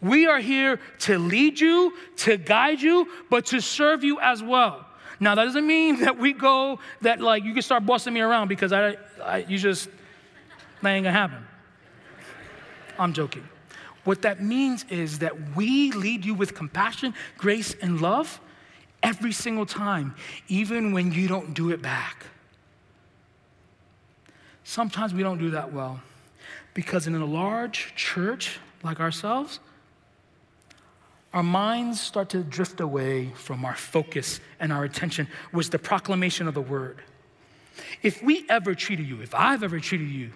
We 0.00 0.26
are 0.26 0.40
here 0.40 0.78
to 1.00 1.18
lead 1.18 1.58
you 1.58 1.94
to 2.18 2.36
guide 2.36 2.82
you 2.82 3.08
but 3.30 3.46
to 3.46 3.60
serve 3.60 4.04
you 4.04 4.20
as 4.20 4.42
well 4.42 4.84
now, 5.20 5.34
that 5.34 5.44
doesn't 5.44 5.66
mean 5.66 6.00
that 6.00 6.18
we 6.18 6.32
go, 6.32 6.78
that 7.02 7.20
like 7.20 7.44
you 7.44 7.52
can 7.52 7.62
start 7.62 7.86
busting 7.86 8.12
me 8.12 8.20
around 8.20 8.48
because 8.48 8.72
I, 8.72 8.96
I 9.22 9.38
you 9.48 9.58
just, 9.58 9.88
that 10.82 10.90
ain't 10.90 11.04
gonna 11.04 11.12
happen. 11.12 11.46
I'm 12.98 13.12
joking. 13.12 13.48
What 14.04 14.22
that 14.22 14.42
means 14.42 14.84
is 14.90 15.20
that 15.20 15.56
we 15.56 15.92
lead 15.92 16.24
you 16.24 16.34
with 16.34 16.54
compassion, 16.54 17.14
grace, 17.38 17.74
and 17.80 18.00
love 18.00 18.40
every 19.02 19.32
single 19.32 19.66
time, 19.66 20.14
even 20.48 20.92
when 20.92 21.12
you 21.12 21.26
don't 21.26 21.54
do 21.54 21.70
it 21.70 21.80
back. 21.80 22.26
Sometimes 24.64 25.14
we 25.14 25.22
don't 25.22 25.38
do 25.38 25.50
that 25.50 25.72
well 25.72 26.00
because 26.72 27.06
in 27.06 27.14
a 27.14 27.24
large 27.24 27.94
church 27.94 28.58
like 28.82 29.00
ourselves, 29.00 29.60
our 31.34 31.42
minds 31.42 32.00
start 32.00 32.28
to 32.30 32.44
drift 32.44 32.80
away 32.80 33.32
from 33.34 33.64
our 33.64 33.74
focus 33.74 34.38
and 34.60 34.72
our 34.72 34.84
attention 34.84 35.26
was 35.52 35.68
the 35.68 35.80
proclamation 35.80 36.46
of 36.46 36.54
the 36.54 36.62
word. 36.62 37.02
If 38.02 38.22
we 38.22 38.46
ever 38.48 38.72
treated 38.76 39.08
you, 39.08 39.20
if 39.20 39.34
I've 39.34 39.64
ever 39.64 39.80
treated 39.80 40.08
you, 40.08 40.30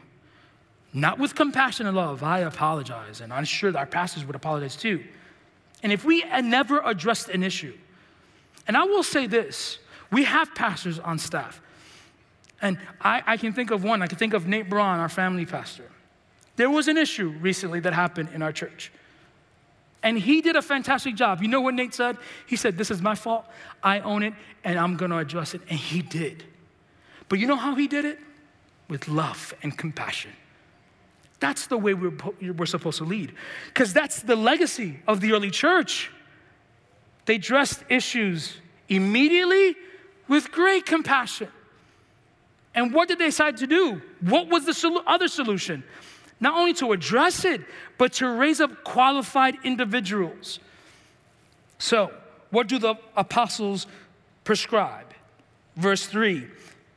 not 0.92 1.20
with 1.20 1.36
compassion 1.36 1.86
and 1.86 1.96
love, 1.96 2.24
I 2.24 2.40
apologize. 2.40 3.20
And 3.20 3.32
I'm 3.32 3.44
sure 3.44 3.76
our 3.78 3.86
pastors 3.86 4.24
would 4.24 4.34
apologize 4.34 4.74
too. 4.74 5.04
And 5.84 5.92
if 5.92 6.04
we 6.04 6.24
never 6.42 6.80
addressed 6.84 7.28
an 7.28 7.44
issue, 7.44 7.74
and 8.66 8.76
I 8.76 8.82
will 8.84 9.04
say 9.04 9.28
this 9.28 9.78
we 10.10 10.24
have 10.24 10.52
pastors 10.56 10.98
on 10.98 11.20
staff. 11.20 11.60
And 12.60 12.76
I, 13.00 13.22
I 13.24 13.36
can 13.36 13.52
think 13.52 13.70
of 13.70 13.84
one, 13.84 14.02
I 14.02 14.08
can 14.08 14.18
think 14.18 14.34
of 14.34 14.48
Nate 14.48 14.68
Braun, 14.68 14.98
our 14.98 15.08
family 15.08 15.46
pastor. 15.46 15.84
There 16.56 16.70
was 16.70 16.88
an 16.88 16.96
issue 16.96 17.28
recently 17.40 17.78
that 17.80 17.92
happened 17.92 18.30
in 18.34 18.42
our 18.42 18.50
church. 18.50 18.90
And 20.02 20.18
he 20.18 20.40
did 20.40 20.56
a 20.56 20.62
fantastic 20.62 21.16
job. 21.16 21.42
You 21.42 21.48
know 21.48 21.60
what 21.60 21.74
Nate 21.74 21.94
said? 21.94 22.16
He 22.46 22.56
said, 22.56 22.78
This 22.78 22.90
is 22.90 23.02
my 23.02 23.14
fault. 23.14 23.44
I 23.82 24.00
own 24.00 24.22
it 24.22 24.34
and 24.64 24.78
I'm 24.78 24.96
going 24.96 25.10
to 25.10 25.18
address 25.18 25.54
it. 25.54 25.60
And 25.68 25.78
he 25.78 26.02
did. 26.02 26.44
But 27.28 27.38
you 27.38 27.46
know 27.46 27.56
how 27.56 27.74
he 27.74 27.86
did 27.88 28.04
it? 28.04 28.18
With 28.88 29.08
love 29.08 29.52
and 29.62 29.76
compassion. 29.76 30.32
That's 31.40 31.66
the 31.66 31.76
way 31.76 31.94
we're, 31.94 32.12
we're 32.52 32.66
supposed 32.66 32.98
to 32.98 33.04
lead. 33.04 33.34
Because 33.66 33.92
that's 33.92 34.22
the 34.22 34.36
legacy 34.36 35.00
of 35.06 35.20
the 35.20 35.32
early 35.32 35.50
church. 35.50 36.10
They 37.26 37.36
addressed 37.36 37.84
issues 37.88 38.56
immediately 38.88 39.76
with 40.26 40.50
great 40.50 40.86
compassion. 40.86 41.48
And 42.74 42.92
what 42.92 43.08
did 43.08 43.18
they 43.18 43.26
decide 43.26 43.56
to 43.58 43.66
do? 43.66 44.00
What 44.20 44.48
was 44.48 44.64
the 44.64 45.02
other 45.06 45.28
solution? 45.28 45.84
Not 46.40 46.58
only 46.58 46.72
to 46.74 46.92
address 46.92 47.44
it, 47.44 47.62
but 47.96 48.12
to 48.14 48.28
raise 48.28 48.60
up 48.60 48.84
qualified 48.84 49.56
individuals. 49.64 50.60
So, 51.78 52.12
what 52.50 52.68
do 52.68 52.78
the 52.78 52.94
apostles 53.16 53.86
prescribe? 54.44 55.06
Verse 55.76 56.06
3 56.06 56.48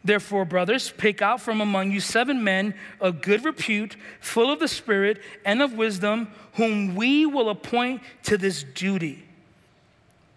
Therefore, 0.04 0.46
brothers, 0.46 0.92
pick 0.92 1.22
out 1.22 1.42
from 1.42 1.62
among 1.62 1.92
you 1.92 2.00
seven 2.00 2.44
men 2.44 2.74
of 3.00 3.22
good 3.22 3.46
repute, 3.46 3.96
full 4.20 4.52
of 4.52 4.60
the 4.60 4.68
Spirit 4.68 5.22
and 5.46 5.62
of 5.62 5.74
wisdom, 5.74 6.30
whom 6.54 6.96
we 6.96 7.26
will 7.26 7.50
appoint 7.50 8.02
to 8.24 8.38
this 8.38 8.64
duty. 8.64 9.24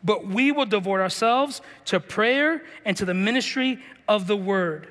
But 0.03 0.27
we 0.27 0.53
will 0.53 0.67
devote 0.67 1.01
ourselves 1.01 1.63
to 1.87 1.99
prayer 1.99 2.63
and 2.85 2.95
to 2.99 3.07
the 3.07 3.15
ministry 3.15 3.81
of 4.07 4.27
the 4.27 4.37
word. 4.37 4.89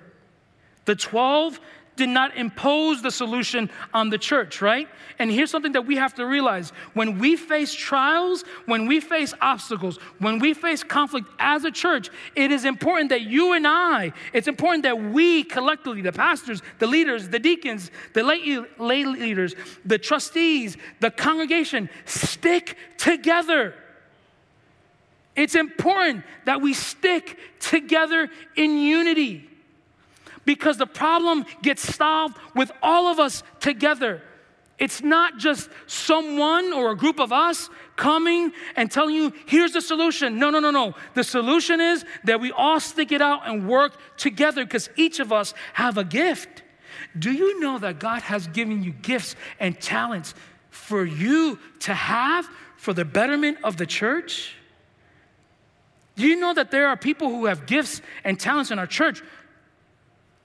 The 0.86 0.96
12 0.96 1.60
did 1.96 2.10
not 2.10 2.36
impose 2.36 3.02
the 3.02 3.12
solution 3.12 3.70
on 3.94 4.10
the 4.10 4.18
church, 4.18 4.62
right? 4.62 4.88
And 5.20 5.32
here's 5.32 5.52
something 5.52 5.74
that 5.74 5.86
we 5.86 5.96
have 5.98 6.16
to 6.16 6.26
realize 6.26 6.72
when 6.94 7.20
we 7.20 7.36
face 7.36 7.74
trials, 7.74 8.44
when 8.66 8.88
we 8.88 9.00
face 9.00 9.34
obstacles, 9.42 9.98
when 10.20 10.40
we 10.40 10.54
face 10.54 10.84
conflict 10.84 11.30
as 11.40 11.66
a 11.66 11.72
church, 11.72 12.10
it 12.36 12.52
is 12.52 12.66
important 12.66 13.10
that 13.10 13.22
you 13.22 13.54
and 13.54 13.68
I, 13.68 14.14
it's 14.34 14.48
important 14.48 14.84
that 14.84 15.00
we 15.00 15.44
collectively, 15.44 16.02
the 16.02 16.12
pastors, 16.12 16.62
the 16.80 16.88
leaders, 16.88 17.30
the 17.30 17.40
deacons, 17.40 17.92
the 18.14 18.24
lay, 18.24 18.60
lay 18.80 19.06
leaders, 19.06 19.56
the 19.86 19.98
trustees, 19.98 20.78
the 21.00 21.12
congregation, 21.12 21.90
stick 22.06 22.78
together. 22.98 23.76
It's 25.36 25.56
important 25.56 26.24
that 26.46 26.62
we 26.62 26.74
stick 26.74 27.40
together 27.60 28.30
in 28.56 28.78
unity 28.78 29.50
because 30.46 30.78
the 30.78 30.88
problem 30.88 31.46
gets 31.62 31.96
solved 31.96 32.38
with 32.56 32.72
all 32.82 33.08
of 33.08 33.20
us 33.20 33.44
together. 33.60 34.22
It's 34.80 35.02
not 35.02 35.38
just 35.38 35.70
someone 35.86 36.74
or 36.74 36.92
a 36.92 36.96
group 36.96 37.20
of 37.20 37.32
us 37.32 37.70
coming 37.96 38.52
and 38.76 38.92
telling 38.92 39.16
you, 39.16 39.32
here's 39.46 39.72
the 39.72 39.82
solution. 39.82 40.40
No, 40.40 40.50
no, 40.50 40.60
no, 40.60 40.72
no. 40.72 40.96
The 41.14 41.24
solution 41.24 41.80
is 41.80 42.04
that 42.24 42.42
we 42.42 42.52
all 42.52 42.80
stick 42.80 43.12
it 43.12 43.22
out 43.22 43.48
and 43.48 43.70
work 43.70 43.98
together 44.18 44.66
because 44.66 44.90
each 44.96 45.20
of 45.20 45.32
us 45.32 45.54
have 45.74 45.98
a 45.98 46.04
gift. 46.04 46.64
Do 47.18 47.32
you 47.32 47.60
know 47.60 47.78
that 47.80 48.00
God 48.00 48.24
has 48.24 48.48
given 48.48 48.84
you 48.84 48.92
gifts 48.92 49.36
and 49.60 49.80
talents 49.80 50.34
for 50.70 51.06
you 51.06 51.60
to 51.82 51.94
have 51.94 52.50
for 52.78 52.94
the 52.94 53.06
betterment 53.06 53.60
of 53.64 53.78
the 53.78 53.86
church? 53.86 54.56
Do 56.16 56.28
you 56.28 56.36
know 56.36 56.54
that 56.54 56.72
there 56.72 56.88
are 56.88 56.98
people 56.98 57.30
who 57.30 57.46
have 57.46 57.66
gifts 57.66 58.02
and 58.24 58.40
talents 58.40 58.72
in 58.72 58.80
our 58.80 58.88
church 58.88 59.22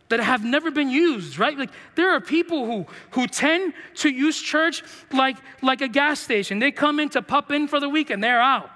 that 0.09 0.21
have 0.21 0.45
never 0.45 0.71
been 0.71 0.89
used, 0.89 1.39
right? 1.39 1.57
Like 1.57 1.71
there 1.95 2.11
are 2.11 2.21
people 2.21 2.67
who 2.67 2.87
who 3.11 3.27
tend 3.27 3.75
to 3.97 4.09
use 4.09 4.41
church 4.41 4.83
like 5.13 5.37
like 5.63 5.81
a 5.81 5.89
gas 5.89 6.21
station. 6.21 6.59
They 6.59 6.71
come 6.71 7.01
in 7.01 7.09
to 7.11 7.23
pump 7.23 7.51
in 7.51 7.69
for 7.69 7.81
the 7.81 7.89
week 7.89 8.11
and 8.11 8.23
they're 8.23 8.41
out. 8.41 8.71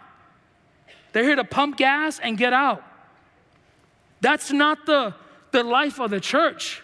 They're 1.12 1.24
here 1.24 1.36
to 1.36 1.44
pump 1.44 1.76
gas 1.76 2.18
and 2.18 2.36
get 2.36 2.52
out. 2.52 2.82
That's 4.20 4.52
not 4.52 4.86
the 4.86 5.14
the 5.52 5.62
life 5.62 6.00
of 6.00 6.10
the 6.10 6.20
church. 6.20 6.81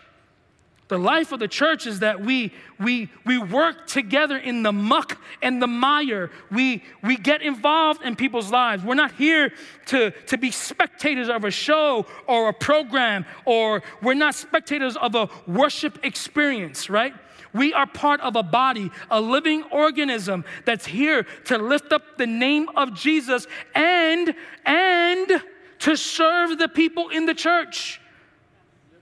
The 0.88 0.98
life 0.98 1.32
of 1.32 1.38
the 1.38 1.48
church 1.48 1.86
is 1.86 2.00
that 2.00 2.22
we, 2.22 2.52
we, 2.80 3.10
we 3.26 3.36
work 3.36 3.86
together 3.86 4.38
in 4.38 4.62
the 4.62 4.72
muck 4.72 5.18
and 5.42 5.60
the 5.60 5.66
mire. 5.66 6.30
We, 6.50 6.82
we 7.02 7.16
get 7.16 7.42
involved 7.42 8.02
in 8.02 8.16
people's 8.16 8.50
lives. 8.50 8.82
We're 8.82 8.94
not 8.94 9.12
here 9.12 9.52
to, 9.86 10.10
to 10.10 10.38
be 10.38 10.50
spectators 10.50 11.28
of 11.28 11.44
a 11.44 11.50
show 11.50 12.06
or 12.26 12.48
a 12.48 12.54
program, 12.54 13.26
or 13.44 13.82
we're 14.02 14.14
not 14.14 14.34
spectators 14.34 14.96
of 14.96 15.14
a 15.14 15.28
worship 15.46 15.98
experience, 16.04 16.88
right? 16.88 17.12
We 17.52 17.74
are 17.74 17.86
part 17.86 18.20
of 18.22 18.36
a 18.36 18.42
body, 18.42 18.90
a 19.10 19.20
living 19.20 19.64
organism 19.64 20.44
that's 20.64 20.86
here 20.86 21.26
to 21.46 21.58
lift 21.58 21.92
up 21.92 22.16
the 22.16 22.26
name 22.26 22.68
of 22.76 22.94
Jesus 22.94 23.46
and, 23.74 24.34
and 24.64 25.42
to 25.80 25.96
serve 25.96 26.58
the 26.58 26.68
people 26.68 27.10
in 27.10 27.26
the 27.26 27.34
church. 27.34 28.00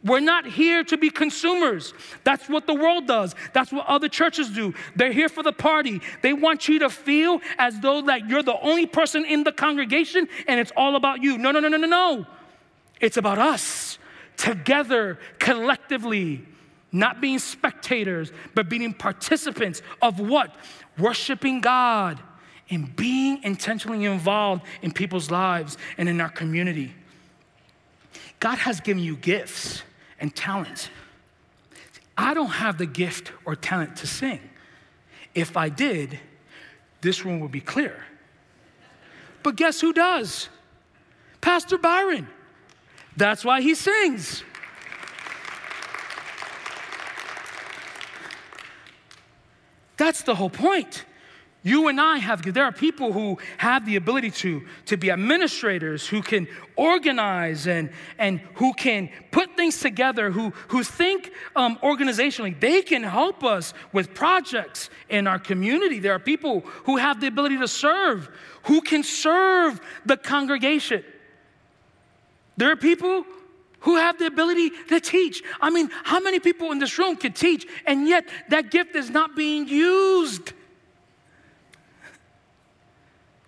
We're 0.07 0.21
not 0.21 0.47
here 0.47 0.85
to 0.85 0.97
be 0.97 1.11
consumers. 1.11 1.92
That's 2.23 2.49
what 2.49 2.66
the 2.66 2.75
world 2.75 3.09
does. 3.09 3.35
That's 3.53 3.73
what 3.73 3.87
other 3.87 4.09
churches 4.09 4.51
do. 4.51 4.73
They're 4.95 5.12
here 5.12 5.29
for 5.29 5.42
the 5.42 5.53
party. 5.53 6.01
They 6.23 6.33
want 6.33 6.69
you 6.69 6.79
to 6.81 6.90
feel 6.90 7.40
as 7.59 7.81
though 7.81 8.03
that 8.03 8.29
you're 8.29 8.45
the 8.45 8.59
only 8.61 8.87
person 8.87 9.25
in 9.25 9.42
the 9.42 9.51
congregation 9.51 10.29
and 10.47 10.61
it's 10.61 10.73
all 10.77 10.95
about 10.95 11.23
you. 11.23 11.38
No, 11.38 11.51
no, 11.51 11.59
no, 11.59 11.69
no, 11.69 11.77
no, 11.77 11.88
no. 11.88 12.27
It's 13.01 13.16
about 13.16 13.38
us 13.38 13.99
together, 14.37 15.19
collectively, 15.40 16.47
not 16.92 17.21
being 17.21 17.40
spectators, 17.40 18.33
but 18.55 18.69
being 18.69 18.95
participants 18.95 19.83
of 20.01 20.21
what? 20.21 20.55
Worshiping 20.99 21.61
God 21.61 22.21
and 22.71 22.95
being 22.95 23.42
intentionally 23.42 24.05
involved 24.05 24.62
in 24.83 24.92
people's 24.92 25.33
lives 25.33 25.77
and 25.99 26.09
in 26.09 26.21
our 26.21 26.29
community. 26.29 26.95
God 28.38 28.59
has 28.59 28.81
given 28.81 29.03
you 29.03 29.16
gifts 29.16 29.83
and 30.20 30.35
talents. 30.35 30.88
I 32.16 32.35
don't 32.35 32.48
have 32.48 32.79
the 32.79 32.87
gift 32.87 33.33
or 33.44 33.55
talent 33.57 33.96
to 33.96 34.07
sing. 34.07 34.40
If 35.35 35.57
I 35.57 35.68
did, 35.68 36.18
this 37.02 37.24
room 37.24 37.40
would 37.40 37.52
be 37.52 37.61
clear. 37.61 38.05
But 39.42 39.57
guess 39.57 39.81
who 39.81 39.92
does? 39.92 40.48
Pastor 41.40 41.79
Byron. 41.79 42.26
That's 43.16 43.44
why 43.44 43.61
he 43.61 43.74
sings. 43.74 44.42
That's 49.96 50.22
the 50.22 50.35
whole 50.35 50.50
point. 50.50 51.05
You 51.66 51.88
and 51.88 52.00
I 52.00 52.18
have, 52.18 52.42
there 52.55 52.62
are 52.62 52.70
people 52.70 53.12
who 53.12 53.38
have 53.59 53.87
the 53.87 53.96
ability 53.96 54.31
to, 54.42 54.64
to 54.85 54.96
be 54.96 55.11
administrators, 55.11 56.07
who 56.07 56.22
can 56.22 56.46
organize 56.76 57.66
and, 57.66 57.90
and 58.18 58.38
who 58.55 58.72
can 58.72 59.11
put 59.33 59.57
things 59.57 59.81
together, 59.81 60.31
who, 60.31 60.50
who 60.68 60.85
think 60.85 61.33
um, 61.57 61.76
organizationally. 61.83 62.59
They 62.61 62.83
can 62.83 63.02
help 63.02 63.42
us 63.42 63.74
with 63.92 64.14
projects 64.14 64.90
in 65.09 65.26
our 65.26 65.40
community. 65.40 65.98
There 65.98 66.12
are 66.12 66.20
people 66.20 66.61
who 66.85 66.98
have 66.98 67.20
the 67.20 67.26
ability 67.26 67.59
to 67.59 67.66
serve, 67.66 68.29
who 68.66 68.81
can 68.81 69.02
serve 69.02 69.81
the 70.05 70.16
congregation. 70.16 71.02
There 72.57 72.70
are 72.70 72.76
people 72.76 73.24
who 73.81 73.96
have 73.96 74.20
the 74.20 74.26
ability 74.26 74.70
to 74.87 75.00
teach. 75.00 75.42
I 75.61 75.70
mean, 75.70 75.90
how 76.05 76.20
many 76.20 76.38
people 76.38 76.70
in 76.70 76.79
this 76.79 76.96
room 76.96 77.16
could 77.16 77.35
teach, 77.35 77.66
and 77.87 78.07
yet 78.07 78.29
that 78.50 78.70
gift 78.70 78.94
is 78.94 79.11
not 79.11 79.35
being 79.35 79.66
used? 79.66 80.52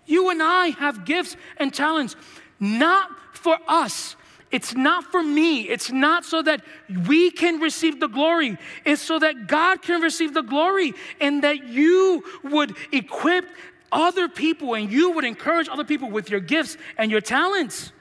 You 0.09 0.31
and 0.31 0.41
I 0.41 0.69
have 0.69 1.05
gifts 1.05 1.37
and 1.57 1.71
talents, 1.71 2.15
not 2.59 3.11
for 3.31 3.57
us. 3.67 4.15
It's 4.49 4.73
not 4.73 5.03
for 5.03 5.21
me. 5.21 5.69
It's 5.69 5.91
not 5.91 6.25
so 6.25 6.41
that 6.41 6.63
we 7.07 7.29
can 7.29 7.59
receive 7.59 7.99
the 7.99 8.07
glory. 8.07 8.57
It's 8.83 9.03
so 9.03 9.19
that 9.19 9.45
God 9.45 9.83
can 9.83 10.01
receive 10.01 10.33
the 10.33 10.41
glory 10.41 10.95
and 11.21 11.43
that 11.43 11.67
you 11.67 12.23
would 12.43 12.75
equip 12.91 13.45
other 13.91 14.27
people 14.27 14.73
and 14.73 14.91
you 14.91 15.11
would 15.11 15.25
encourage 15.25 15.69
other 15.69 15.83
people 15.83 16.09
with 16.09 16.31
your 16.31 16.39
gifts 16.39 16.77
and 16.97 17.11
your 17.11 17.21
talents. 17.21 17.91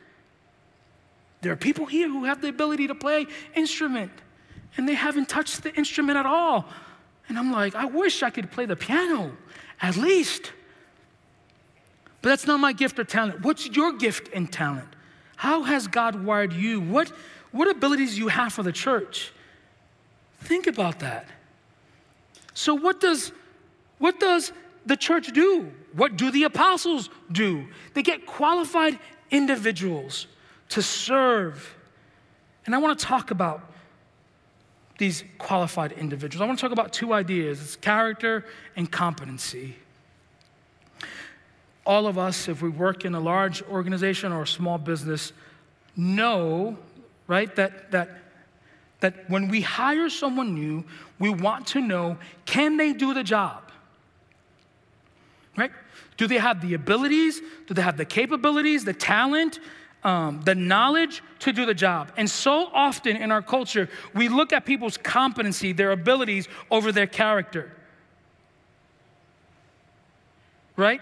There 1.42 1.52
are 1.52 1.56
people 1.56 1.84
here 1.84 2.08
who 2.08 2.24
have 2.24 2.40
the 2.40 2.48
ability 2.48 2.86
to 2.86 2.94
play 2.94 3.26
instrument 3.54 4.12
and 4.78 4.88
they 4.88 4.94
haven't 4.94 5.28
touched 5.28 5.62
the 5.62 5.74
instrument 5.74 6.16
at 6.16 6.24
all. 6.24 6.64
And 7.28 7.38
I'm 7.38 7.52
like, 7.52 7.74
I 7.74 7.84
wish 7.84 8.22
I 8.22 8.30
could 8.30 8.50
play 8.50 8.64
the 8.64 8.76
piano 8.76 9.36
at 9.82 9.98
least. 9.98 10.52
But 12.20 12.30
that's 12.30 12.46
not 12.46 12.60
my 12.60 12.72
gift 12.72 12.98
or 12.98 13.04
talent. 13.04 13.42
What's 13.42 13.66
your 13.68 13.92
gift 13.92 14.28
and 14.34 14.50
talent? 14.50 14.88
How 15.36 15.62
has 15.62 15.86
God 15.86 16.24
wired 16.24 16.52
you? 16.52 16.80
What, 16.80 17.12
what 17.52 17.68
abilities 17.68 18.18
you 18.18 18.28
have 18.28 18.52
for 18.52 18.62
the 18.62 18.72
church? 18.72 19.32
Think 20.40 20.66
about 20.66 20.98
that. 21.00 21.28
So 22.54 22.74
what 22.74 23.00
does 23.00 23.32
what 23.98 24.20
does 24.20 24.52
the 24.86 24.96
church 24.96 25.32
do? 25.32 25.72
What 25.92 26.16
do 26.16 26.30
the 26.30 26.44
apostles 26.44 27.10
do? 27.30 27.66
They 27.94 28.02
get 28.02 28.26
qualified 28.26 28.98
individuals 29.30 30.26
to 30.70 30.82
serve. 30.82 31.76
And 32.64 32.74
I 32.74 32.78
want 32.78 32.98
to 32.98 33.04
talk 33.04 33.30
about 33.30 33.72
these 34.98 35.24
qualified 35.38 35.92
individuals. 35.92 36.42
I 36.42 36.46
want 36.46 36.58
to 36.58 36.62
talk 36.62 36.72
about 36.72 36.92
two 36.92 37.12
ideas 37.12 37.60
it's 37.60 37.76
character 37.76 38.44
and 38.76 38.90
competency 38.90 39.76
all 41.88 42.06
of 42.06 42.18
us, 42.18 42.48
if 42.48 42.60
we 42.60 42.68
work 42.68 43.06
in 43.06 43.14
a 43.14 43.20
large 43.20 43.62
organization 43.62 44.30
or 44.30 44.42
a 44.42 44.46
small 44.46 44.76
business, 44.76 45.32
know, 45.96 46.76
right, 47.26 47.56
that, 47.56 47.90
that, 47.92 48.10
that 49.00 49.28
when 49.30 49.48
we 49.48 49.62
hire 49.62 50.10
someone 50.10 50.54
new, 50.54 50.84
we 51.18 51.30
want 51.30 51.66
to 51.68 51.80
know 51.80 52.18
can 52.44 52.76
they 52.76 52.92
do 52.92 53.14
the 53.14 53.24
job? 53.24 53.72
Right? 55.56 55.72
Do 56.18 56.26
they 56.26 56.36
have 56.36 56.60
the 56.60 56.74
abilities? 56.74 57.40
Do 57.66 57.72
they 57.72 57.82
have 57.82 57.96
the 57.96 58.04
capabilities, 58.04 58.84
the 58.84 58.92
talent, 58.92 59.58
um, 60.04 60.42
the 60.42 60.54
knowledge 60.54 61.22
to 61.38 61.54
do 61.54 61.64
the 61.64 61.74
job? 61.74 62.12
And 62.18 62.28
so 62.28 62.66
often 62.66 63.16
in 63.16 63.32
our 63.32 63.42
culture, 63.42 63.88
we 64.14 64.28
look 64.28 64.52
at 64.52 64.66
people's 64.66 64.98
competency, 64.98 65.72
their 65.72 65.92
abilities, 65.92 66.48
over 66.70 66.92
their 66.92 67.06
character. 67.06 67.72
Right? 70.76 71.00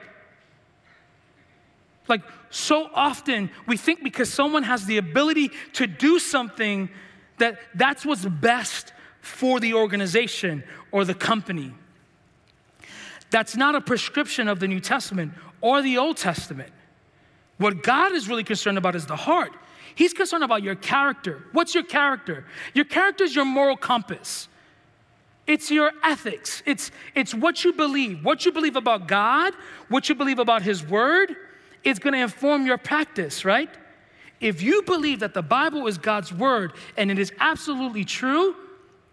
Like, 2.08 2.22
so 2.50 2.88
often 2.94 3.50
we 3.66 3.76
think 3.76 4.02
because 4.02 4.32
someone 4.32 4.62
has 4.62 4.86
the 4.86 4.98
ability 4.98 5.50
to 5.74 5.86
do 5.86 6.18
something 6.18 6.88
that 7.38 7.58
that's 7.74 8.06
what's 8.06 8.24
best 8.24 8.92
for 9.20 9.60
the 9.60 9.74
organization 9.74 10.62
or 10.92 11.04
the 11.04 11.14
company. 11.14 11.74
That's 13.30 13.56
not 13.56 13.74
a 13.74 13.80
prescription 13.80 14.48
of 14.48 14.60
the 14.60 14.68
New 14.68 14.80
Testament 14.80 15.32
or 15.60 15.82
the 15.82 15.98
Old 15.98 16.16
Testament. 16.16 16.72
What 17.58 17.82
God 17.82 18.12
is 18.12 18.28
really 18.28 18.44
concerned 18.44 18.78
about 18.78 18.94
is 18.94 19.06
the 19.06 19.16
heart. 19.16 19.52
He's 19.94 20.12
concerned 20.12 20.44
about 20.44 20.62
your 20.62 20.74
character. 20.74 21.42
What's 21.52 21.74
your 21.74 21.84
character? 21.84 22.44
Your 22.74 22.84
character 22.84 23.24
is 23.24 23.34
your 23.34 23.46
moral 23.46 23.76
compass. 23.76 24.48
It's 25.46 25.70
your 25.70 25.92
ethics. 26.04 26.62
It's, 26.66 26.90
it's 27.14 27.34
what 27.34 27.64
you 27.64 27.72
believe. 27.72 28.24
What 28.24 28.44
you 28.44 28.52
believe 28.52 28.76
about 28.76 29.08
God, 29.08 29.54
what 29.88 30.08
you 30.08 30.14
believe 30.14 30.38
about 30.38 30.62
His 30.62 30.84
Word, 30.84 31.34
is 31.86 31.98
going 31.98 32.14
to 32.14 32.20
inform 32.20 32.66
your 32.66 32.78
practice, 32.78 33.44
right? 33.44 33.70
If 34.40 34.60
you 34.60 34.82
believe 34.82 35.20
that 35.20 35.34
the 35.34 35.42
Bible 35.42 35.86
is 35.86 35.96
God's 35.96 36.32
Word 36.32 36.72
and 36.96 37.10
it 37.10 37.18
is 37.18 37.32
absolutely 37.38 38.04
true, 38.04 38.56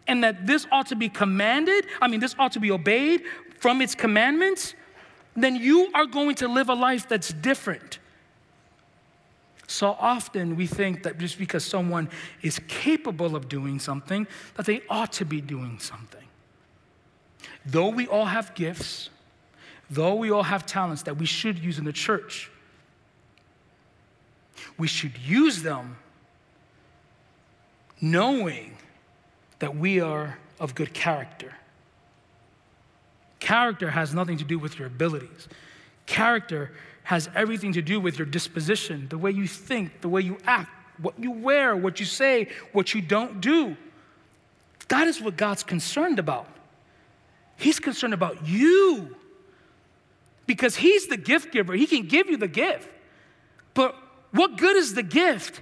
and 0.07 0.23
that 0.23 0.45
this 0.45 0.67
ought 0.71 0.87
to 0.87 0.95
be 0.95 1.07
commanded, 1.07 1.85
I 2.01 2.09
mean, 2.09 2.19
this 2.19 2.35
ought 2.37 2.51
to 2.53 2.59
be 2.59 2.71
obeyed 2.71 3.23
from 3.59 3.81
its 3.81 3.95
commandments, 3.95 4.73
then 5.35 5.55
you 5.55 5.89
are 5.93 6.05
going 6.05 6.35
to 6.35 6.47
live 6.47 6.67
a 6.67 6.73
life 6.73 7.07
that's 7.07 7.31
different. 7.31 7.99
So 9.67 9.95
often 9.99 10.57
we 10.57 10.67
think 10.67 11.03
that 11.03 11.17
just 11.17 11.37
because 11.37 11.63
someone 11.63 12.09
is 12.41 12.59
capable 12.67 13.35
of 13.35 13.47
doing 13.47 13.79
something, 13.79 14.27
that 14.55 14.65
they 14.65 14.81
ought 14.89 15.13
to 15.13 15.25
be 15.25 15.39
doing 15.39 15.79
something. 15.79 16.25
Though 17.65 17.89
we 17.89 18.07
all 18.07 18.25
have 18.25 18.53
gifts, 18.55 19.09
though 19.89 20.15
we 20.15 20.31
all 20.31 20.43
have 20.43 20.65
talents 20.65 21.03
that 21.03 21.17
we 21.17 21.25
should 21.25 21.57
use 21.57 21.79
in 21.79 21.85
the 21.85 21.93
church, 21.93 22.51
we 24.77 24.87
should 24.87 25.17
use 25.17 25.63
them 25.63 25.97
knowing 28.01 28.77
that 29.59 29.75
we 29.75 29.99
are 29.99 30.37
of 30.59 30.75
good 30.75 30.93
character. 30.93 31.53
Character 33.39 33.89
has 33.89 34.13
nothing 34.13 34.37
to 34.37 34.43
do 34.43 34.59
with 34.59 34.77
your 34.77 34.87
abilities. 34.87 35.47
Character 36.05 36.71
has 37.03 37.29
everything 37.35 37.73
to 37.73 37.81
do 37.81 37.99
with 37.99 38.17
your 38.17 38.25
disposition, 38.25 39.07
the 39.09 39.17
way 39.17 39.31
you 39.31 39.47
think, 39.47 40.01
the 40.01 40.09
way 40.09 40.21
you 40.21 40.37
act, 40.45 40.69
what 40.97 41.17
you 41.19 41.31
wear, 41.31 41.75
what 41.75 41.99
you 41.99 42.05
say, 42.05 42.47
what 42.71 42.93
you 42.93 43.01
don't 43.01 43.41
do. 43.41 43.75
That 44.89 45.07
is 45.07 45.21
what 45.21 45.37
God's 45.37 45.63
concerned 45.63 46.19
about. 46.19 46.47
He's 47.57 47.79
concerned 47.79 48.13
about 48.13 48.47
you 48.47 49.15
because 50.45 50.75
He's 50.75 51.07
the 51.07 51.17
gift 51.17 51.51
giver. 51.51 51.73
He 51.73 51.87
can 51.87 52.07
give 52.07 52.29
you 52.29 52.37
the 52.37 52.47
gift. 52.47 52.89
But 53.73 53.95
what 54.33 54.57
good 54.57 54.75
is 54.75 54.95
the 54.95 55.03
gift 55.03 55.61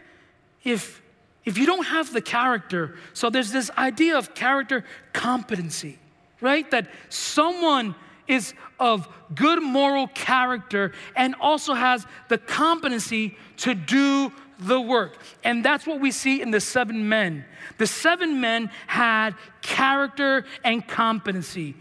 if, 0.64 1.02
if 1.46 1.58
you 1.58 1.66
don't 1.66 1.86
have 1.86 2.12
the 2.12 2.22
character? 2.22 2.96
So 3.14 3.30
there's 3.30 3.52
this 3.52 3.70
idea 3.78 4.18
of 4.18 4.34
character 4.34 4.86
competency, 5.14 6.00
right? 6.40 6.70
That 6.72 6.88
someone 7.10 7.96
is 8.28 8.54
of 8.80 9.08
good 9.36 9.62
moral 9.62 10.08
character 10.08 10.94
and 11.16 11.36
also 11.40 11.74
has 11.74 12.06
the 12.30 12.38
competency 12.38 13.38
to 13.58 13.76
do 13.76 14.32
the 14.58 14.80
work. 14.80 15.18
And 15.44 15.66
that's 15.66 15.86
what 15.86 16.00
we 16.00 16.12
see 16.12 16.42
in 16.42 16.52
the 16.52 16.62
seven 16.62 17.10
men. 17.10 17.44
The 17.78 17.88
seven 17.88 18.40
men 18.40 18.72
had 18.88 19.36
character 19.62 20.46
and 20.64 20.88
competency. 20.88 21.76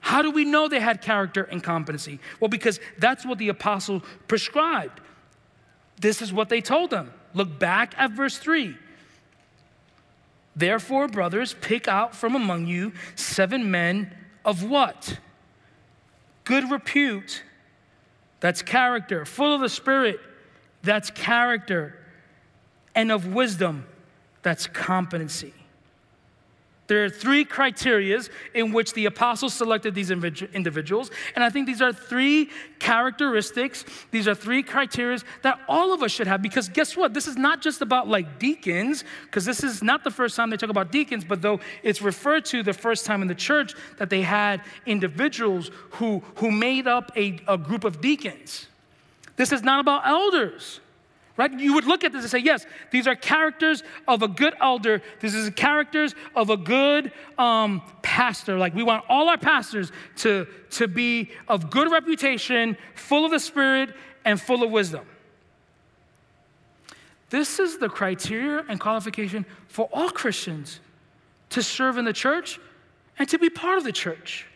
How 0.00 0.20
do 0.20 0.30
we 0.30 0.44
know 0.44 0.68
they 0.68 0.80
had 0.80 1.00
character 1.00 1.44
and 1.44 1.62
competency? 1.62 2.18
Well, 2.38 2.48
because 2.48 2.80
that's 2.98 3.24
what 3.24 3.38
the 3.38 3.48
apostle 3.48 4.02
prescribed. 4.28 5.00
This 6.02 6.20
is 6.20 6.32
what 6.32 6.48
they 6.48 6.60
told 6.60 6.90
them. 6.90 7.12
Look 7.32 7.58
back 7.58 7.94
at 7.96 8.10
verse 8.10 8.36
3. 8.36 8.76
Therefore, 10.54 11.06
brothers, 11.08 11.54
pick 11.60 11.88
out 11.88 12.14
from 12.14 12.34
among 12.34 12.66
you 12.66 12.92
seven 13.14 13.70
men 13.70 14.14
of 14.44 14.64
what? 14.64 15.18
Good 16.44 16.70
repute. 16.70 17.44
That's 18.40 18.62
character. 18.62 19.24
Full 19.24 19.54
of 19.54 19.60
the 19.60 19.68
Spirit. 19.68 20.18
That's 20.82 21.08
character. 21.10 21.96
And 22.96 23.12
of 23.12 23.32
wisdom. 23.32 23.86
That's 24.42 24.66
competency. 24.66 25.54
There 26.88 27.04
are 27.04 27.08
three 27.08 27.44
criterias 27.44 28.28
in 28.54 28.72
which 28.72 28.92
the 28.92 29.06
apostles 29.06 29.54
selected 29.54 29.94
these 29.94 30.10
individuals. 30.10 31.10
And 31.34 31.44
I 31.44 31.48
think 31.48 31.66
these 31.66 31.80
are 31.80 31.92
three 31.92 32.50
characteristics, 32.80 33.84
these 34.10 34.26
are 34.26 34.34
three 34.34 34.62
criteria 34.62 35.20
that 35.42 35.60
all 35.68 35.92
of 35.92 36.02
us 36.02 36.10
should 36.10 36.26
have. 36.26 36.42
Because 36.42 36.68
guess 36.68 36.96
what? 36.96 37.14
This 37.14 37.26
is 37.28 37.36
not 37.36 37.62
just 37.62 37.82
about 37.82 38.08
like 38.08 38.38
deacons, 38.38 39.04
because 39.22 39.44
this 39.44 39.62
is 39.62 39.82
not 39.82 40.02
the 40.02 40.10
first 40.10 40.36
time 40.36 40.50
they 40.50 40.56
talk 40.56 40.70
about 40.70 40.90
deacons, 40.92 41.24
but 41.24 41.40
though 41.40 41.60
it's 41.82 42.02
referred 42.02 42.44
to 42.46 42.62
the 42.62 42.72
first 42.74 43.06
time 43.06 43.22
in 43.22 43.28
the 43.28 43.34
church 43.34 43.74
that 43.98 44.10
they 44.10 44.22
had 44.22 44.60
individuals 44.84 45.70
who, 45.92 46.22
who 46.36 46.50
made 46.50 46.86
up 46.86 47.10
a, 47.16 47.38
a 47.48 47.56
group 47.56 47.84
of 47.84 48.00
deacons. 48.00 48.66
This 49.36 49.50
is 49.50 49.62
not 49.62 49.80
about 49.80 50.06
elders 50.06 50.80
right? 51.36 51.52
You 51.58 51.74
would 51.74 51.84
look 51.84 52.04
at 52.04 52.12
this 52.12 52.22
and 52.22 52.30
say, 52.30 52.38
yes, 52.38 52.66
these 52.90 53.06
are 53.06 53.14
characters 53.14 53.82
of 54.06 54.22
a 54.22 54.28
good 54.28 54.54
elder. 54.60 55.02
This 55.20 55.34
is 55.34 55.48
characters 55.50 56.14
of 56.34 56.50
a 56.50 56.56
good 56.56 57.12
um, 57.38 57.82
pastor. 58.02 58.58
Like 58.58 58.74
we 58.74 58.82
want 58.82 59.04
all 59.08 59.28
our 59.28 59.38
pastors 59.38 59.92
to, 60.18 60.46
to 60.70 60.88
be 60.88 61.30
of 61.48 61.70
good 61.70 61.90
reputation, 61.90 62.76
full 62.94 63.24
of 63.24 63.30
the 63.30 63.40
Spirit, 63.40 63.94
and 64.24 64.40
full 64.40 64.62
of 64.62 64.70
wisdom. 64.70 65.06
This 67.30 67.58
is 67.58 67.78
the 67.78 67.88
criteria 67.88 68.64
and 68.68 68.78
qualification 68.78 69.46
for 69.68 69.88
all 69.92 70.10
Christians 70.10 70.80
to 71.50 71.62
serve 71.62 71.96
in 71.96 72.04
the 72.04 72.12
church 72.12 72.60
and 73.18 73.28
to 73.30 73.38
be 73.38 73.48
part 73.48 73.78
of 73.78 73.84
the 73.84 73.92
church. 73.92 74.46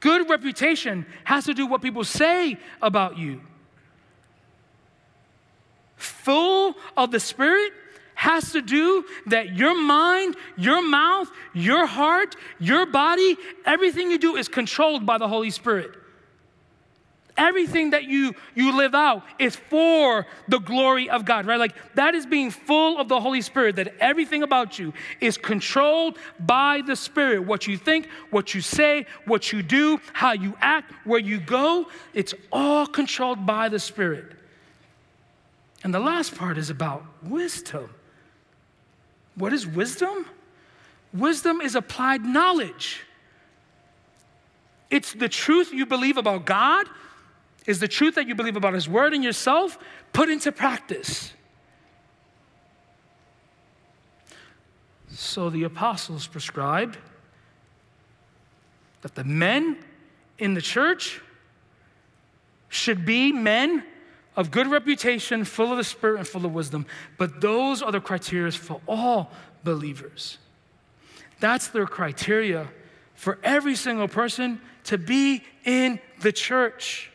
Good 0.00 0.28
reputation 0.28 1.06
has 1.24 1.46
to 1.46 1.54
do 1.54 1.66
what 1.66 1.80
people 1.82 2.04
say 2.04 2.58
about 2.82 3.16
you 3.16 3.40
full 5.98 6.76
of 6.96 7.10
the 7.10 7.20
Spirit 7.20 7.72
has 8.14 8.50
to 8.50 8.60
do 8.60 9.04
that 9.26 9.54
your 9.54 9.80
mind, 9.80 10.34
your 10.56 10.82
mouth, 10.82 11.30
your 11.54 11.86
heart, 11.86 12.34
your 12.58 12.84
body, 12.84 13.36
everything 13.64 14.10
you 14.10 14.18
do 14.18 14.34
is 14.34 14.48
controlled 14.48 15.06
by 15.06 15.18
the 15.18 15.28
Holy 15.28 15.50
Spirit. 15.50 15.92
Everything 17.36 17.90
that 17.90 18.02
you, 18.02 18.34
you 18.56 18.76
live 18.76 18.96
out 18.96 19.22
is 19.38 19.54
for 19.54 20.26
the 20.48 20.58
glory 20.58 21.08
of 21.08 21.24
God, 21.24 21.46
right? 21.46 21.60
Like 21.60 21.76
that 21.94 22.16
is 22.16 22.26
being 22.26 22.50
full 22.50 22.98
of 22.98 23.06
the 23.06 23.20
Holy 23.20 23.40
Spirit, 23.40 23.76
that 23.76 23.94
everything 24.00 24.42
about 24.42 24.80
you 24.80 24.92
is 25.20 25.38
controlled 25.38 26.18
by 26.40 26.82
the 26.84 26.96
Spirit. 26.96 27.44
What 27.44 27.68
you 27.68 27.76
think, 27.76 28.08
what 28.30 28.52
you 28.52 28.60
say, 28.60 29.06
what 29.26 29.52
you 29.52 29.62
do, 29.62 30.00
how 30.12 30.32
you 30.32 30.56
act, 30.60 30.92
where 31.06 31.20
you 31.20 31.38
go, 31.38 31.86
it's 32.14 32.34
all 32.50 32.84
controlled 32.84 33.46
by 33.46 33.68
the 33.68 33.78
Spirit. 33.78 34.32
And 35.84 35.94
the 35.94 36.00
last 36.00 36.36
part 36.36 36.58
is 36.58 36.70
about 36.70 37.04
wisdom. 37.22 37.90
What 39.34 39.52
is 39.52 39.66
wisdom? 39.66 40.26
Wisdom 41.12 41.60
is 41.60 41.74
applied 41.74 42.22
knowledge. 42.22 43.02
It's 44.90 45.12
the 45.12 45.28
truth 45.28 45.72
you 45.72 45.86
believe 45.86 46.16
about 46.16 46.44
God, 46.44 46.86
is 47.66 47.78
the 47.78 47.88
truth 47.88 48.14
that 48.14 48.26
you 48.26 48.34
believe 48.34 48.56
about 48.56 48.74
His 48.74 48.88
Word 48.88 49.12
and 49.14 49.22
yourself 49.22 49.78
put 50.12 50.28
into 50.28 50.50
practice. 50.50 51.32
So 55.10 55.50
the 55.50 55.64
apostles 55.64 56.26
prescribed 56.26 56.98
that 59.02 59.14
the 59.14 59.24
men 59.24 59.78
in 60.38 60.54
the 60.54 60.62
church 60.62 61.20
should 62.68 63.04
be 63.04 63.32
men 63.32 63.84
of 64.38 64.52
good 64.52 64.68
reputation, 64.68 65.44
full 65.44 65.72
of 65.72 65.78
the 65.78 65.84
Spirit 65.84 66.18
and 66.18 66.26
full 66.26 66.46
of 66.46 66.54
wisdom. 66.54 66.86
But 67.18 67.40
those 67.40 67.82
are 67.82 67.90
the 67.90 68.00
criteria 68.00 68.52
for 68.52 68.80
all 68.86 69.32
believers. 69.64 70.38
That's 71.40 71.66
their 71.66 71.86
criteria 71.86 72.68
for 73.16 73.40
every 73.42 73.74
single 73.74 74.06
person 74.06 74.60
to 74.84 74.96
be 74.96 75.42
in 75.64 75.98
the 76.20 76.30
church. 76.30 77.10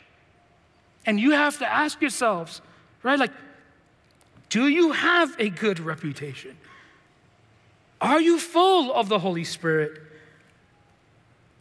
And 1.06 1.18
you 1.18 1.30
have 1.30 1.58
to 1.60 1.66
ask 1.66 1.98
yourselves, 2.02 2.60
right? 3.02 3.18
Like, 3.18 3.32
do 4.50 4.68
you 4.68 4.92
have 4.92 5.34
a 5.38 5.48
good 5.48 5.80
reputation? 5.80 6.58
Are 8.02 8.20
you 8.20 8.38
full 8.38 8.92
of 8.92 9.08
the 9.08 9.18
Holy 9.18 9.44
Spirit? 9.44 9.98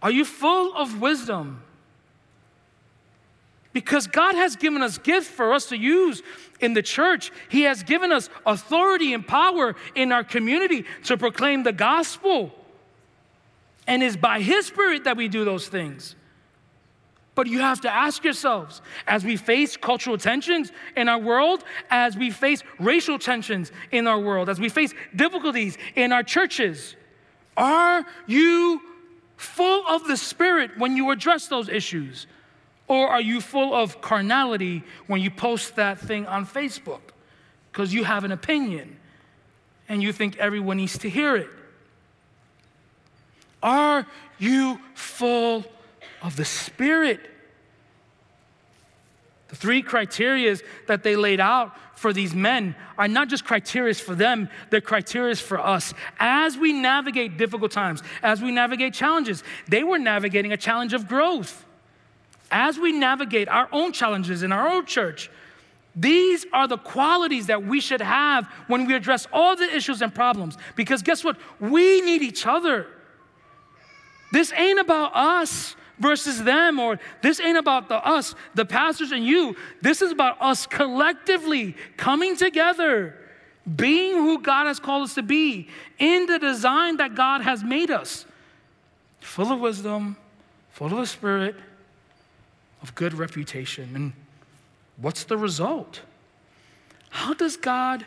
Are 0.01 0.11
you 0.11 0.25
full 0.25 0.75
of 0.75 0.99
wisdom? 0.99 1.62
Because 3.73 4.05
God 4.07 4.35
has 4.35 4.55
given 4.55 4.81
us 4.83 4.99
gifts 4.99 5.27
for 5.27 5.51
us 5.51 5.65
to 5.67 5.77
use 5.77 6.21
in 6.59 6.73
the 6.73 6.83
church. 6.83 7.31
He 7.49 7.63
has 7.63 7.83
given 7.83 8.11
us 8.11 8.29
authority 8.45 9.13
and 9.13 9.27
power 9.27 9.75
in 9.95 10.11
our 10.11 10.23
community 10.23 10.85
to 11.05 11.17
proclaim 11.17 11.63
the 11.63 11.73
gospel. 11.73 12.53
And 13.87 14.03
it's 14.03 14.15
by 14.15 14.39
His 14.41 14.67
Spirit 14.67 15.03
that 15.05 15.17
we 15.17 15.27
do 15.27 15.43
those 15.43 15.67
things. 15.67 16.15
But 17.35 17.47
you 17.47 17.59
have 17.59 17.81
to 17.81 17.91
ask 17.91 18.23
yourselves 18.23 18.81
as 19.07 19.25
we 19.25 19.37
face 19.37 19.75
cultural 19.75 20.19
tensions 20.19 20.71
in 20.95 21.09
our 21.09 21.17
world, 21.17 21.63
as 21.89 22.15
we 22.15 22.29
face 22.29 22.61
racial 22.79 23.17
tensions 23.17 23.71
in 23.91 24.05
our 24.05 24.19
world, 24.19 24.49
as 24.49 24.59
we 24.59 24.69
face 24.69 24.93
difficulties 25.15 25.77
in 25.95 26.11
our 26.11 26.21
churches, 26.21 26.95
are 27.57 28.05
you 28.27 28.81
full 29.35 29.85
of 29.87 30.07
the 30.07 30.15
Spirit 30.15 30.77
when 30.77 30.95
you 30.95 31.09
address 31.09 31.47
those 31.47 31.69
issues? 31.69 32.27
Or 32.93 33.07
are 33.07 33.21
you 33.21 33.41
full 33.41 33.73
of 33.73 34.01
carnality 34.01 34.83
when 35.07 35.19
you 35.19 35.31
post 35.31 35.77
that 35.77 35.99
thing 35.99 36.27
on 36.27 36.45
Facebook 36.45 37.01
because 37.71 37.91
you 37.91 38.03
have 38.03 38.23
an 38.23 38.31
opinion 38.31 38.97
and 39.89 40.03
you 40.03 40.13
think 40.13 40.37
everyone 40.37 40.77
needs 40.77 40.99
to 40.99 41.09
hear 41.09 41.35
it? 41.35 41.49
Are 43.63 44.05
you 44.37 44.79
full 44.93 45.65
of 46.21 46.35
the 46.35 46.45
Spirit? 46.45 47.19
The 49.47 49.55
three 49.55 49.81
criteria 49.81 50.57
that 50.85 51.01
they 51.01 51.15
laid 51.15 51.39
out 51.39 51.75
for 51.97 52.13
these 52.13 52.35
men 52.35 52.75
are 52.95 53.07
not 53.07 53.27
just 53.27 53.43
criteria 53.43 53.95
for 53.95 54.13
them, 54.13 54.49
they're 54.69 54.81
criteria 54.81 55.35
for 55.35 55.59
us. 55.59 55.95
As 56.19 56.59
we 56.59 56.73
navigate 56.73 57.37
difficult 57.37 57.71
times, 57.71 58.03
as 58.21 58.39
we 58.39 58.51
navigate 58.51 58.93
challenges, 58.93 59.43
they 59.67 59.83
were 59.83 59.97
navigating 59.97 60.51
a 60.53 60.57
challenge 60.57 60.93
of 60.93 61.07
growth. 61.07 61.65
As 62.53 62.77
we 62.77 62.91
navigate 62.91 63.49
our 63.49 63.67
own 63.71 63.93
challenges 63.93 64.43
in 64.43 64.51
our 64.51 64.67
own 64.67 64.85
church, 64.85 65.31
these 65.95 66.45
are 66.53 66.67
the 66.67 66.77
qualities 66.77 67.47
that 67.47 67.63
we 67.63 67.81
should 67.81 67.99
have 67.99 68.45
when 68.67 68.85
we 68.85 68.93
address 68.93 69.27
all 69.33 69.55
the 69.55 69.75
issues 69.75 70.03
and 70.03 70.13
problems. 70.13 70.55
Because 70.75 71.01
guess 71.01 71.23
what? 71.23 71.35
We 71.59 72.01
need 72.01 72.21
each 72.21 72.45
other. 72.45 72.85
This 74.31 74.53
ain't 74.53 74.79
about 74.79 75.15
us 75.15 75.75
versus 75.97 76.43
them, 76.43 76.79
or 76.79 76.99
this 77.23 77.39
ain't 77.39 77.57
about 77.57 77.89
the 77.89 77.95
us, 77.95 78.35
the 78.53 78.65
pastors 78.65 79.11
and 79.11 79.25
you. 79.25 79.55
This 79.81 80.03
is 80.03 80.11
about 80.11 80.39
us 80.39 80.67
collectively 80.67 81.75
coming 81.97 82.37
together, 82.37 83.15
being 83.75 84.13
who 84.13 84.39
God 84.43 84.67
has 84.67 84.79
called 84.79 85.05
us 85.05 85.15
to 85.15 85.23
be 85.23 85.69
in 85.97 86.27
the 86.27 86.37
design 86.37 86.97
that 86.97 87.15
God 87.15 87.41
has 87.41 87.63
made 87.63 87.89
us. 87.89 88.27
Full 89.21 89.51
of 89.51 89.59
wisdom, 89.59 90.17
full 90.69 90.91
of 90.91 90.97
the 90.97 91.07
Spirit, 91.07 91.55
of 92.83 92.93
good 92.93 93.13
reputation. 93.13 93.95
And 93.95 94.13
what's 94.97 95.23
the 95.23 95.37
result? 95.37 96.01
How 97.09 97.33
does 97.33 97.57
God 97.57 98.05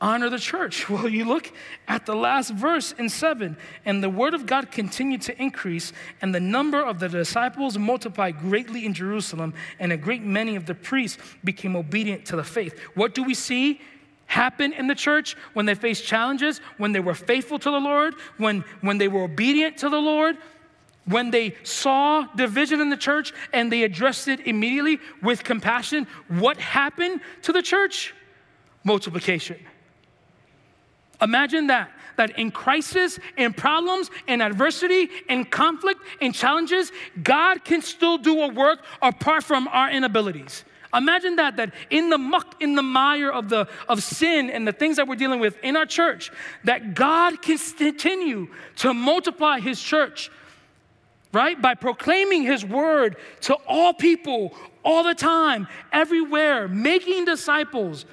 honor 0.00 0.28
the 0.28 0.38
church? 0.38 0.88
Well, 0.90 1.08
you 1.08 1.24
look 1.24 1.50
at 1.88 2.04
the 2.04 2.14
last 2.14 2.50
verse 2.50 2.92
in 2.92 3.08
7, 3.08 3.56
and 3.86 4.02
the 4.02 4.10
word 4.10 4.34
of 4.34 4.44
God 4.44 4.70
continued 4.70 5.22
to 5.22 5.42
increase, 5.42 5.92
and 6.20 6.34
the 6.34 6.40
number 6.40 6.84
of 6.84 7.00
the 7.00 7.08
disciples 7.08 7.78
multiplied 7.78 8.38
greatly 8.38 8.84
in 8.84 8.92
Jerusalem, 8.92 9.54
and 9.78 9.90
a 9.90 9.96
great 9.96 10.22
many 10.22 10.54
of 10.56 10.66
the 10.66 10.74
priests 10.74 11.18
became 11.42 11.74
obedient 11.74 12.26
to 12.26 12.36
the 12.36 12.44
faith. 12.44 12.78
What 12.94 13.14
do 13.14 13.22
we 13.22 13.34
see? 13.34 13.80
Happen 14.26 14.72
in 14.72 14.86
the 14.86 14.94
church 14.94 15.36
when 15.52 15.66
they 15.66 15.74
faced 15.74 16.06
challenges, 16.06 16.60
when 16.78 16.92
they 16.92 17.00
were 17.00 17.14
faithful 17.14 17.58
to 17.58 17.70
the 17.70 17.80
Lord, 17.80 18.14
when, 18.38 18.64
when 18.80 18.96
they 18.96 19.08
were 19.08 19.24
obedient 19.24 19.76
to 19.78 19.90
the 19.90 20.00
Lord, 20.00 20.38
when 21.04 21.30
they 21.30 21.54
saw 21.64 22.26
division 22.36 22.80
in 22.80 22.88
the 22.88 22.96
church 22.96 23.32
and 23.52 23.72
they 23.72 23.82
addressed 23.82 24.28
it 24.28 24.46
immediately 24.46 24.98
with 25.22 25.42
compassion, 25.42 26.06
what 26.28 26.56
happened 26.58 27.20
to 27.42 27.52
the 27.52 27.62
church? 27.62 28.14
Multiplication. 28.84 29.58
Imagine 31.20 31.68
that. 31.68 31.90
That 32.16 32.38
in 32.38 32.50
crisis, 32.50 33.18
in 33.38 33.54
problems, 33.54 34.10
in 34.28 34.42
adversity, 34.42 35.08
in 35.30 35.46
conflict, 35.46 36.00
in 36.20 36.32
challenges, 36.32 36.92
God 37.22 37.64
can 37.64 37.80
still 37.80 38.18
do 38.18 38.42
a 38.42 38.48
work 38.48 38.84
apart 39.00 39.44
from 39.44 39.66
our 39.68 39.90
inabilities. 39.90 40.64
Imagine 40.94 41.36
that, 41.36 41.56
that 41.56 41.72
in 41.88 42.10
the 42.10 42.18
muck, 42.18 42.60
in 42.60 42.74
the 42.74 42.82
mire 42.82 43.30
of, 43.30 43.48
the, 43.48 43.66
of 43.88 44.02
sin 44.02 44.50
and 44.50 44.68
the 44.68 44.72
things 44.72 44.96
that 44.96 45.08
we're 45.08 45.16
dealing 45.16 45.40
with 45.40 45.58
in 45.62 45.74
our 45.74 45.86
church, 45.86 46.30
that 46.64 46.94
God 46.94 47.40
can 47.40 47.56
continue 47.58 48.48
to 48.76 48.92
multiply 48.92 49.58
His 49.58 49.80
church, 49.80 50.30
right? 51.32 51.60
By 51.60 51.74
proclaiming 51.74 52.42
His 52.42 52.64
word 52.64 53.16
to 53.42 53.54
all 53.66 53.94
people, 53.94 54.54
all 54.84 55.04
the 55.04 55.14
time, 55.14 55.68
everywhere, 55.92 56.68
making 56.68 57.24
disciples. 57.24 58.04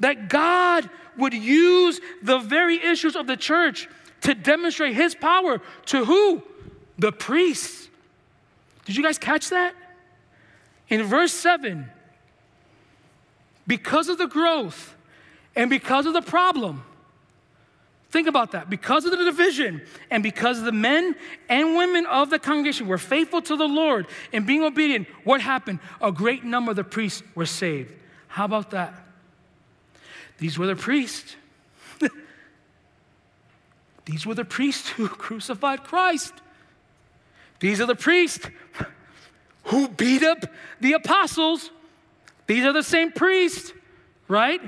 That 0.00 0.28
God 0.28 0.88
would 1.16 1.34
use 1.34 2.00
the 2.22 2.38
very 2.38 2.82
issues 2.84 3.16
of 3.16 3.26
the 3.26 3.36
church 3.36 3.88
to 4.22 4.34
demonstrate 4.34 4.94
his 4.94 5.14
power 5.14 5.60
to 5.86 6.04
who? 6.04 6.42
The 6.98 7.12
priests. 7.12 7.88
Did 8.84 8.96
you 8.96 9.02
guys 9.02 9.18
catch 9.18 9.50
that? 9.50 9.74
In 10.88 11.02
verse 11.02 11.32
7, 11.32 11.88
because 13.66 14.08
of 14.08 14.18
the 14.18 14.26
growth 14.26 14.94
and 15.54 15.68
because 15.68 16.06
of 16.06 16.12
the 16.12 16.22
problem, 16.22 16.84
think 18.16 18.28
about 18.28 18.52
that. 18.52 18.70
Because 18.70 19.04
of 19.04 19.10
the 19.10 19.22
division 19.24 19.82
and 20.10 20.22
because 20.22 20.62
the 20.62 20.72
men 20.72 21.14
and 21.50 21.76
women 21.76 22.06
of 22.06 22.30
the 22.30 22.38
congregation 22.38 22.88
were 22.88 22.96
faithful 22.96 23.42
to 23.42 23.56
the 23.56 23.68
Lord 23.68 24.06
and 24.32 24.46
being 24.46 24.62
obedient, 24.62 25.06
what 25.24 25.42
happened? 25.42 25.80
A 26.00 26.10
great 26.10 26.42
number 26.42 26.70
of 26.70 26.76
the 26.76 26.84
priests 26.84 27.22
were 27.34 27.44
saved. 27.44 27.92
How 28.28 28.46
about 28.46 28.70
that? 28.70 28.94
These 30.38 30.58
were 30.58 30.66
the 30.66 30.76
priests. 30.76 31.36
These 34.06 34.24
were 34.24 34.34
the 34.34 34.46
priests 34.46 34.88
who 34.88 35.08
crucified 35.26 35.84
Christ. 35.84 36.32
These 37.60 37.82
are 37.82 37.86
the 37.86 37.96
priests 37.96 38.48
who 39.64 39.88
beat 39.88 40.22
up 40.22 40.46
the 40.80 40.94
apostles. 40.94 41.70
These 42.46 42.64
are 42.64 42.72
the 42.72 42.82
same 42.82 43.12
priests, 43.12 43.74
right? 44.26 44.62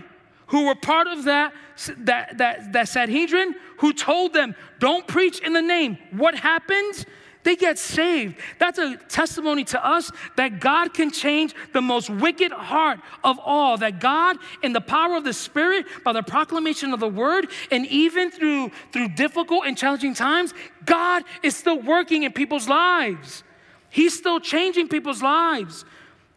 Who 0.49 0.67
were 0.67 0.75
part 0.75 1.07
of 1.07 1.25
that, 1.25 1.53
that, 1.99 2.39
that, 2.39 2.73
that 2.73 2.89
Sanhedrin, 2.89 3.55
who 3.79 3.93
told 3.93 4.33
them, 4.33 4.55
don't 4.79 5.07
preach 5.07 5.41
in 5.41 5.53
the 5.53 5.63
name. 5.63 5.99
What 6.11 6.35
happens? 6.35 7.07
they 7.49 7.57
get 7.57 7.79
saved. 7.79 8.37
That's 8.59 8.79
a 8.79 8.99
testimony 9.09 9.65
to 9.65 9.83
us 9.85 10.11
that 10.37 10.61
God 10.61 10.93
can 10.93 11.11
change 11.11 11.55
the 11.73 11.81
most 11.81 12.11
wicked 12.11 12.53
heart 12.53 13.01
of 13.25 13.39
all. 13.43 13.79
That 13.79 14.01
God, 14.01 14.37
in 14.63 14.75
the 14.75 14.83
power 14.83 15.17
of 15.17 15.25
the 15.25 15.33
Spirit, 15.33 15.87
by 16.05 16.13
the 16.13 16.23
proclamation 16.23 16.93
of 16.93 17.01
the 17.01 17.09
word, 17.09 17.49
and 17.71 17.87
even 17.87 18.31
through, 18.31 18.71
through 18.93 19.09
difficult 19.15 19.65
and 19.67 19.79
challenging 19.79 20.13
times, 20.13 20.53
God 20.85 21.25
is 21.43 21.57
still 21.57 21.81
working 21.81 22.25
in 22.25 22.33
people's 22.33 22.69
lives. 22.69 23.45
He's 23.89 24.15
still 24.17 24.41
changing 24.41 24.89
people's 24.89 25.23
lives. 25.23 25.87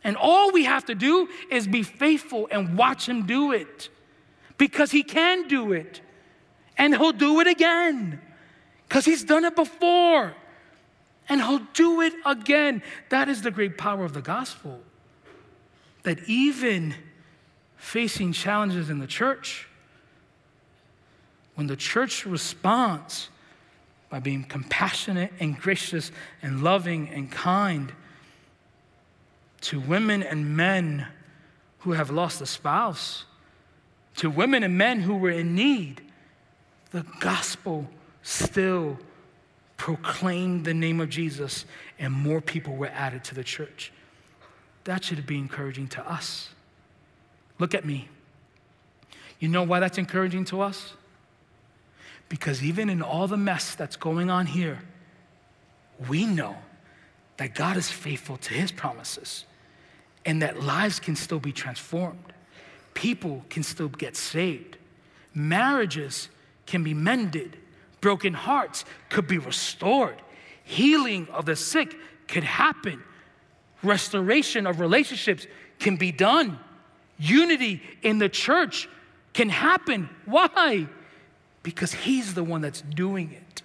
And 0.05 0.15
all 0.15 0.51
we 0.51 0.63
have 0.63 0.85
to 0.85 0.95
do 0.95 1.27
is 1.51 1.67
be 1.67 1.83
faithful 1.83 2.47
and 2.49 2.77
watch 2.77 3.09
Him 3.09 3.25
do 3.25 3.51
it 3.51 3.89
because 4.61 4.91
He 4.91 5.01
can 5.01 5.47
do 5.47 5.73
it. 5.73 6.01
And 6.77 6.95
He'll 6.95 7.13
do 7.13 7.39
it 7.39 7.47
again 7.47 8.21
because 8.87 9.05
He's 9.05 9.23
done 9.23 9.43
it 9.43 9.55
before 9.55 10.35
and 11.31 11.41
he'll 11.41 11.65
do 11.73 12.01
it 12.01 12.13
again. 12.25 12.83
That 13.07 13.29
is 13.29 13.41
the 13.41 13.51
great 13.51 13.77
power 13.77 14.03
of 14.03 14.11
the 14.11 14.21
gospel. 14.21 14.81
That 16.03 16.19
even 16.27 16.93
facing 17.77 18.33
challenges 18.33 18.89
in 18.89 18.99
the 18.99 19.07
church, 19.07 19.69
when 21.55 21.67
the 21.67 21.77
church 21.77 22.25
responds 22.25 23.29
by 24.09 24.19
being 24.19 24.43
compassionate 24.43 25.31
and 25.39 25.57
gracious 25.57 26.11
and 26.41 26.61
loving 26.63 27.07
and 27.07 27.31
kind 27.31 27.93
to 29.61 29.79
women 29.79 30.23
and 30.23 30.57
men 30.57 31.07
who 31.79 31.93
have 31.93 32.11
lost 32.11 32.41
a 32.41 32.45
spouse, 32.45 33.23
to 34.21 34.29
women 34.29 34.61
and 34.61 34.77
men 34.77 34.99
who 34.99 35.15
were 35.15 35.31
in 35.31 35.55
need, 35.55 35.99
the 36.91 37.03
gospel 37.19 37.87
still 38.21 38.99
proclaimed 39.77 40.63
the 40.63 40.75
name 40.75 41.01
of 41.01 41.09
Jesus, 41.09 41.65
and 41.97 42.13
more 42.13 42.39
people 42.39 42.75
were 42.75 42.91
added 42.93 43.23
to 43.23 43.33
the 43.33 43.43
church. 43.43 43.91
That 44.83 45.03
should 45.03 45.25
be 45.25 45.39
encouraging 45.39 45.87
to 45.87 46.07
us. 46.07 46.49
Look 47.57 47.73
at 47.73 47.83
me. 47.83 48.09
You 49.39 49.47
know 49.47 49.63
why 49.63 49.79
that's 49.79 49.97
encouraging 49.97 50.45
to 50.45 50.61
us? 50.61 50.93
Because 52.29 52.61
even 52.61 52.91
in 52.91 53.01
all 53.01 53.27
the 53.27 53.37
mess 53.37 53.73
that's 53.73 53.95
going 53.95 54.29
on 54.29 54.45
here, 54.45 54.83
we 56.07 56.27
know 56.27 56.57
that 57.37 57.55
God 57.55 57.75
is 57.75 57.89
faithful 57.89 58.37
to 58.37 58.53
his 58.53 58.71
promises 58.71 59.45
and 60.27 60.43
that 60.43 60.61
lives 60.61 60.99
can 60.99 61.15
still 61.15 61.39
be 61.39 61.51
transformed. 61.51 62.33
People 62.93 63.45
can 63.49 63.63
still 63.63 63.89
get 63.89 64.15
saved. 64.15 64.77
Marriages 65.33 66.29
can 66.65 66.83
be 66.83 66.93
mended. 66.93 67.57
Broken 68.01 68.33
hearts 68.33 68.85
could 69.09 69.27
be 69.27 69.37
restored. 69.37 70.21
Healing 70.63 71.27
of 71.31 71.45
the 71.45 71.55
sick 71.55 71.95
could 72.27 72.43
happen. 72.43 73.03
Restoration 73.83 74.67
of 74.67 74.79
relationships 74.79 75.47
can 75.79 75.95
be 75.95 76.11
done. 76.11 76.59
Unity 77.17 77.81
in 78.01 78.17
the 78.17 78.29
church 78.29 78.87
can 79.33 79.49
happen. 79.49 80.09
Why? 80.25 80.87
Because 81.63 81.93
He's 81.93 82.33
the 82.33 82.43
one 82.43 82.61
that's 82.61 82.81
doing 82.81 83.31
it. 83.31 83.61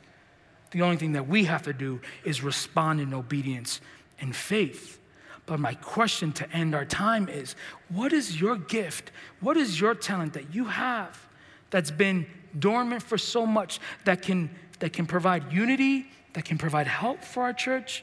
The 0.70 0.82
only 0.82 0.96
thing 0.96 1.12
that 1.12 1.28
we 1.28 1.44
have 1.44 1.62
to 1.62 1.72
do 1.72 2.00
is 2.24 2.42
respond 2.42 3.00
in 3.00 3.14
obedience 3.14 3.80
and 4.20 4.34
faith. 4.34 4.98
But 5.46 5.60
my 5.60 5.74
question 5.74 6.32
to 6.32 6.52
end 6.52 6.74
our 6.74 6.84
time 6.84 7.28
is 7.28 7.54
what 7.88 8.12
is 8.12 8.40
your 8.40 8.56
gift? 8.56 9.12
What 9.40 9.56
is 9.56 9.80
your 9.80 9.94
talent 9.94 10.32
that 10.34 10.52
you 10.52 10.64
have 10.64 11.26
that's 11.70 11.92
been 11.92 12.26
dormant 12.58 13.02
for 13.02 13.16
so 13.16 13.46
much 13.46 13.78
that 14.04 14.22
can, 14.22 14.50
that 14.80 14.92
can 14.92 15.06
provide 15.06 15.52
unity, 15.52 16.06
that 16.32 16.44
can 16.44 16.58
provide 16.58 16.86
help 16.86 17.22
for 17.22 17.44
our 17.44 17.52
church. 17.52 18.02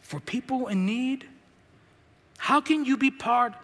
for 0.00 0.20
people 0.20 0.66
in 0.66 0.84
need? 0.84 1.26
How 2.36 2.60
can 2.60 2.84
you 2.84 2.96
be 2.96 3.10
part 3.10 3.54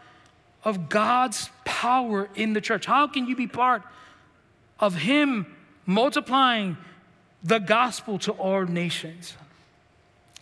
of 0.64 0.88
God's 0.88 1.50
power 1.64 2.28
in 2.34 2.52
the 2.52 2.60
church? 2.60 2.86
How 2.86 3.06
can 3.06 3.26
you 3.26 3.36
be 3.36 3.46
part 3.46 3.82
of 4.80 4.94
Him 4.94 5.54
multiplying 5.84 6.78
the 7.42 7.58
gospel 7.58 8.18
to 8.20 8.32
all 8.32 8.64
nations? 8.64 9.34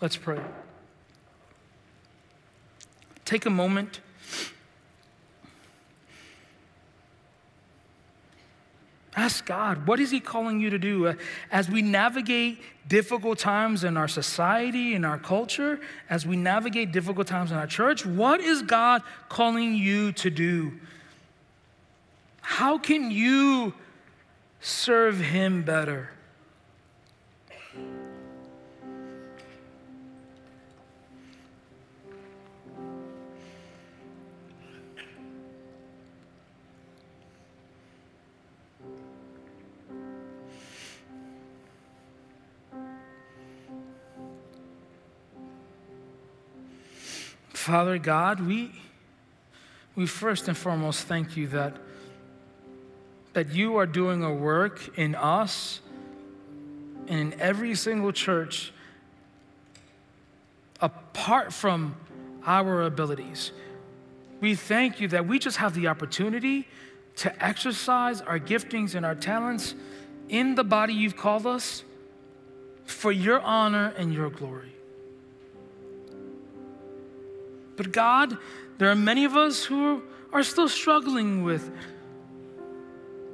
Let's 0.01 0.17
pray. 0.17 0.39
Take 3.27 3.45
a 3.45 3.51
moment. 3.51 4.01
Ask 9.17 9.47
God, 9.47 9.87
what 9.87 9.99
is 9.99 10.11
He 10.11 10.21
calling 10.21 10.61
you 10.61 10.71
to 10.71 10.79
do? 10.79 11.09
Uh, 11.09 11.15
as 11.51 11.69
we 11.69 11.83
navigate 11.83 12.61
difficult 12.87 13.39
times 13.39 13.83
in 13.83 13.97
our 13.97 14.09
society, 14.09 14.95
in 14.95 15.05
our 15.05 15.19
culture, 15.19 15.81
as 16.09 16.27
we 16.27 16.37
navigate 16.37 16.93
difficult 16.93 17.27
times 17.27 17.51
in 17.51 17.57
our 17.57 17.67
church, 17.67 18.07
what 18.07 18.41
is 18.41 18.63
God 18.63 19.03
calling 19.29 19.75
you 19.75 20.13
to 20.13 20.31
do? 20.31 20.73
How 22.43 22.79
can 22.79 23.11
you 23.11 23.75
serve 24.61 25.19
Him 25.19 25.63
better? 25.63 26.11
Father 47.67 47.99
God, 47.99 48.39
we, 48.39 48.71
we 49.97 50.07
first 50.07 50.47
and 50.47 50.57
foremost 50.57 51.09
thank 51.09 51.37
you 51.37 51.49
that, 51.49 51.77
that 53.33 53.53
you 53.53 53.77
are 53.79 53.87
doing 53.87 54.23
a 54.23 54.33
work 54.33 54.97
in 54.97 55.17
us 55.17 55.81
and 57.09 57.33
in 57.33 57.41
every 57.41 57.75
single 57.75 58.13
church 58.13 58.73
apart 60.81 61.53
from 61.53 61.97
our 62.45 62.83
abilities. 62.83 63.51
We 64.41 64.55
thank 64.55 65.01
you 65.01 65.09
that 65.09 65.27
we 65.27 65.41
just 65.41 65.57
have 65.57 65.75
the 65.75 65.89
opportunity 65.89 66.69
to 67.17 67.45
exercise 67.45 68.21
our 68.21 68.39
giftings 68.39 68.95
and 68.95 69.05
our 69.05 69.17
talents 69.17 69.75
in 70.29 70.55
the 70.55 70.63
body 70.63 70.95
you've 70.95 71.17
called 71.17 71.49
us 71.49 71.83
for 72.85 73.11
your 73.11 73.41
honor 73.41 73.93
and 73.99 74.15
your 74.15 74.31
glory. 74.31 74.76
But 77.77 77.93
God, 77.93 78.37
there 78.79 78.91
are 78.91 78.97
many 78.97 79.25
of 79.25 79.37
us 79.37 79.65
who 79.65 80.03
are 80.33 80.43
still 80.43 80.69
struggling 80.69 81.45
with 81.45 81.71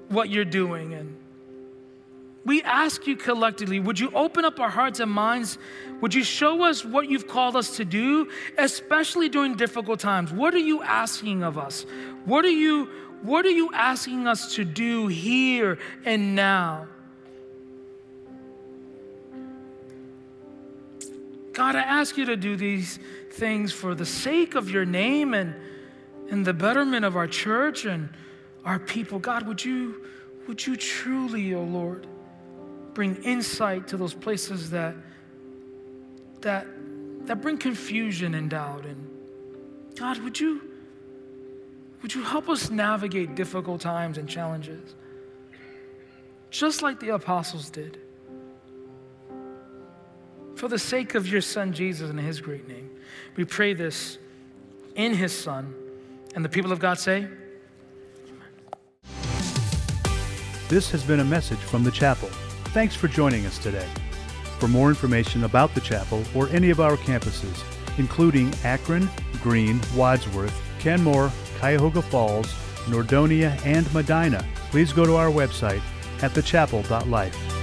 what 0.08 0.28
you're 0.28 0.44
doing. 0.44 0.94
And 0.94 1.16
we 2.44 2.62
ask 2.62 3.06
you 3.06 3.16
collectively, 3.16 3.80
would 3.80 3.98
you 3.98 4.10
open 4.10 4.44
up 4.44 4.60
our 4.60 4.68
hearts 4.68 5.00
and 5.00 5.10
minds? 5.10 5.58
Would 6.00 6.14
you 6.14 6.24
show 6.24 6.62
us 6.62 6.84
what 6.84 7.08
you've 7.08 7.28
called 7.28 7.56
us 7.56 7.76
to 7.76 7.84
do, 7.84 8.28
especially 8.58 9.28
during 9.28 9.54
difficult 9.54 10.00
times? 10.00 10.32
What 10.32 10.54
are 10.54 10.58
you 10.58 10.82
asking 10.82 11.42
of 11.42 11.56
us? 11.56 11.86
What 12.24 12.44
are 12.44 12.48
you, 12.48 12.88
what 13.22 13.46
are 13.46 13.50
you 13.50 13.70
asking 13.72 14.26
us 14.26 14.54
to 14.56 14.64
do 14.64 15.06
here 15.06 15.78
and 16.04 16.34
now? 16.34 16.88
God, 21.52 21.76
I 21.76 21.80
ask 21.80 22.16
you 22.16 22.24
to 22.26 22.36
do 22.36 22.56
these 22.56 22.98
things 23.32 23.72
for 23.72 23.94
the 23.94 24.06
sake 24.06 24.54
of 24.54 24.70
your 24.70 24.84
name 24.84 25.34
and, 25.34 25.54
and 26.30 26.44
the 26.44 26.54
betterment 26.54 27.04
of 27.04 27.16
our 27.16 27.26
church 27.26 27.84
and 27.84 28.08
our 28.64 28.78
people. 28.78 29.18
God, 29.18 29.46
would 29.46 29.62
you, 29.64 30.06
would 30.46 30.66
you 30.66 30.76
truly, 30.76 31.54
oh 31.54 31.62
Lord, 31.62 32.06
bring 32.94 33.16
insight 33.22 33.88
to 33.88 33.96
those 33.96 34.14
places 34.14 34.70
that, 34.70 34.94
that, 36.40 36.66
that 37.26 37.42
bring 37.42 37.58
confusion 37.58 38.34
and 38.34 38.48
doubt? 38.48 38.86
And 38.86 39.10
God, 39.96 40.18
would 40.18 40.40
you, 40.40 40.62
would 42.00 42.14
you 42.14 42.22
help 42.22 42.48
us 42.48 42.70
navigate 42.70 43.34
difficult 43.34 43.80
times 43.82 44.16
and 44.16 44.28
challenges? 44.28 44.94
Just 46.50 46.82
like 46.82 47.00
the 47.00 47.10
apostles 47.10 47.68
did. 47.70 47.98
For 50.56 50.68
the 50.68 50.78
sake 50.78 51.14
of 51.14 51.26
your 51.26 51.40
son 51.40 51.72
Jesus 51.72 52.10
and 52.10 52.20
his 52.20 52.40
great 52.40 52.68
name. 52.68 52.90
We 53.36 53.44
pray 53.44 53.74
this 53.74 54.18
in 54.94 55.14
his 55.14 55.36
Son. 55.36 55.74
And 56.34 56.44
the 56.44 56.48
people 56.48 56.72
of 56.72 56.78
God 56.78 56.98
say, 56.98 57.28
This 60.68 60.90
has 60.90 61.02
been 61.04 61.20
a 61.20 61.24
message 61.24 61.58
from 61.58 61.84
the 61.84 61.90
chapel. 61.90 62.28
Thanks 62.72 62.94
for 62.94 63.08
joining 63.08 63.44
us 63.44 63.58
today. 63.58 63.86
For 64.58 64.68
more 64.68 64.88
information 64.88 65.44
about 65.44 65.74
the 65.74 65.80
chapel 65.80 66.22
or 66.34 66.48
any 66.48 66.70
of 66.70 66.80
our 66.80 66.96
campuses, 66.96 67.62
including 67.98 68.54
Akron, 68.64 69.10
Green, 69.42 69.80
Wadsworth, 69.94 70.58
Kenmore, 70.78 71.30
Cuyahoga 71.58 72.00
Falls, 72.00 72.46
Nordonia, 72.86 73.60
and 73.66 73.92
Medina, 73.92 74.46
please 74.70 74.92
go 74.92 75.04
to 75.04 75.16
our 75.16 75.28
website 75.28 75.82
at 76.22 76.30
thechapel.life. 76.32 77.61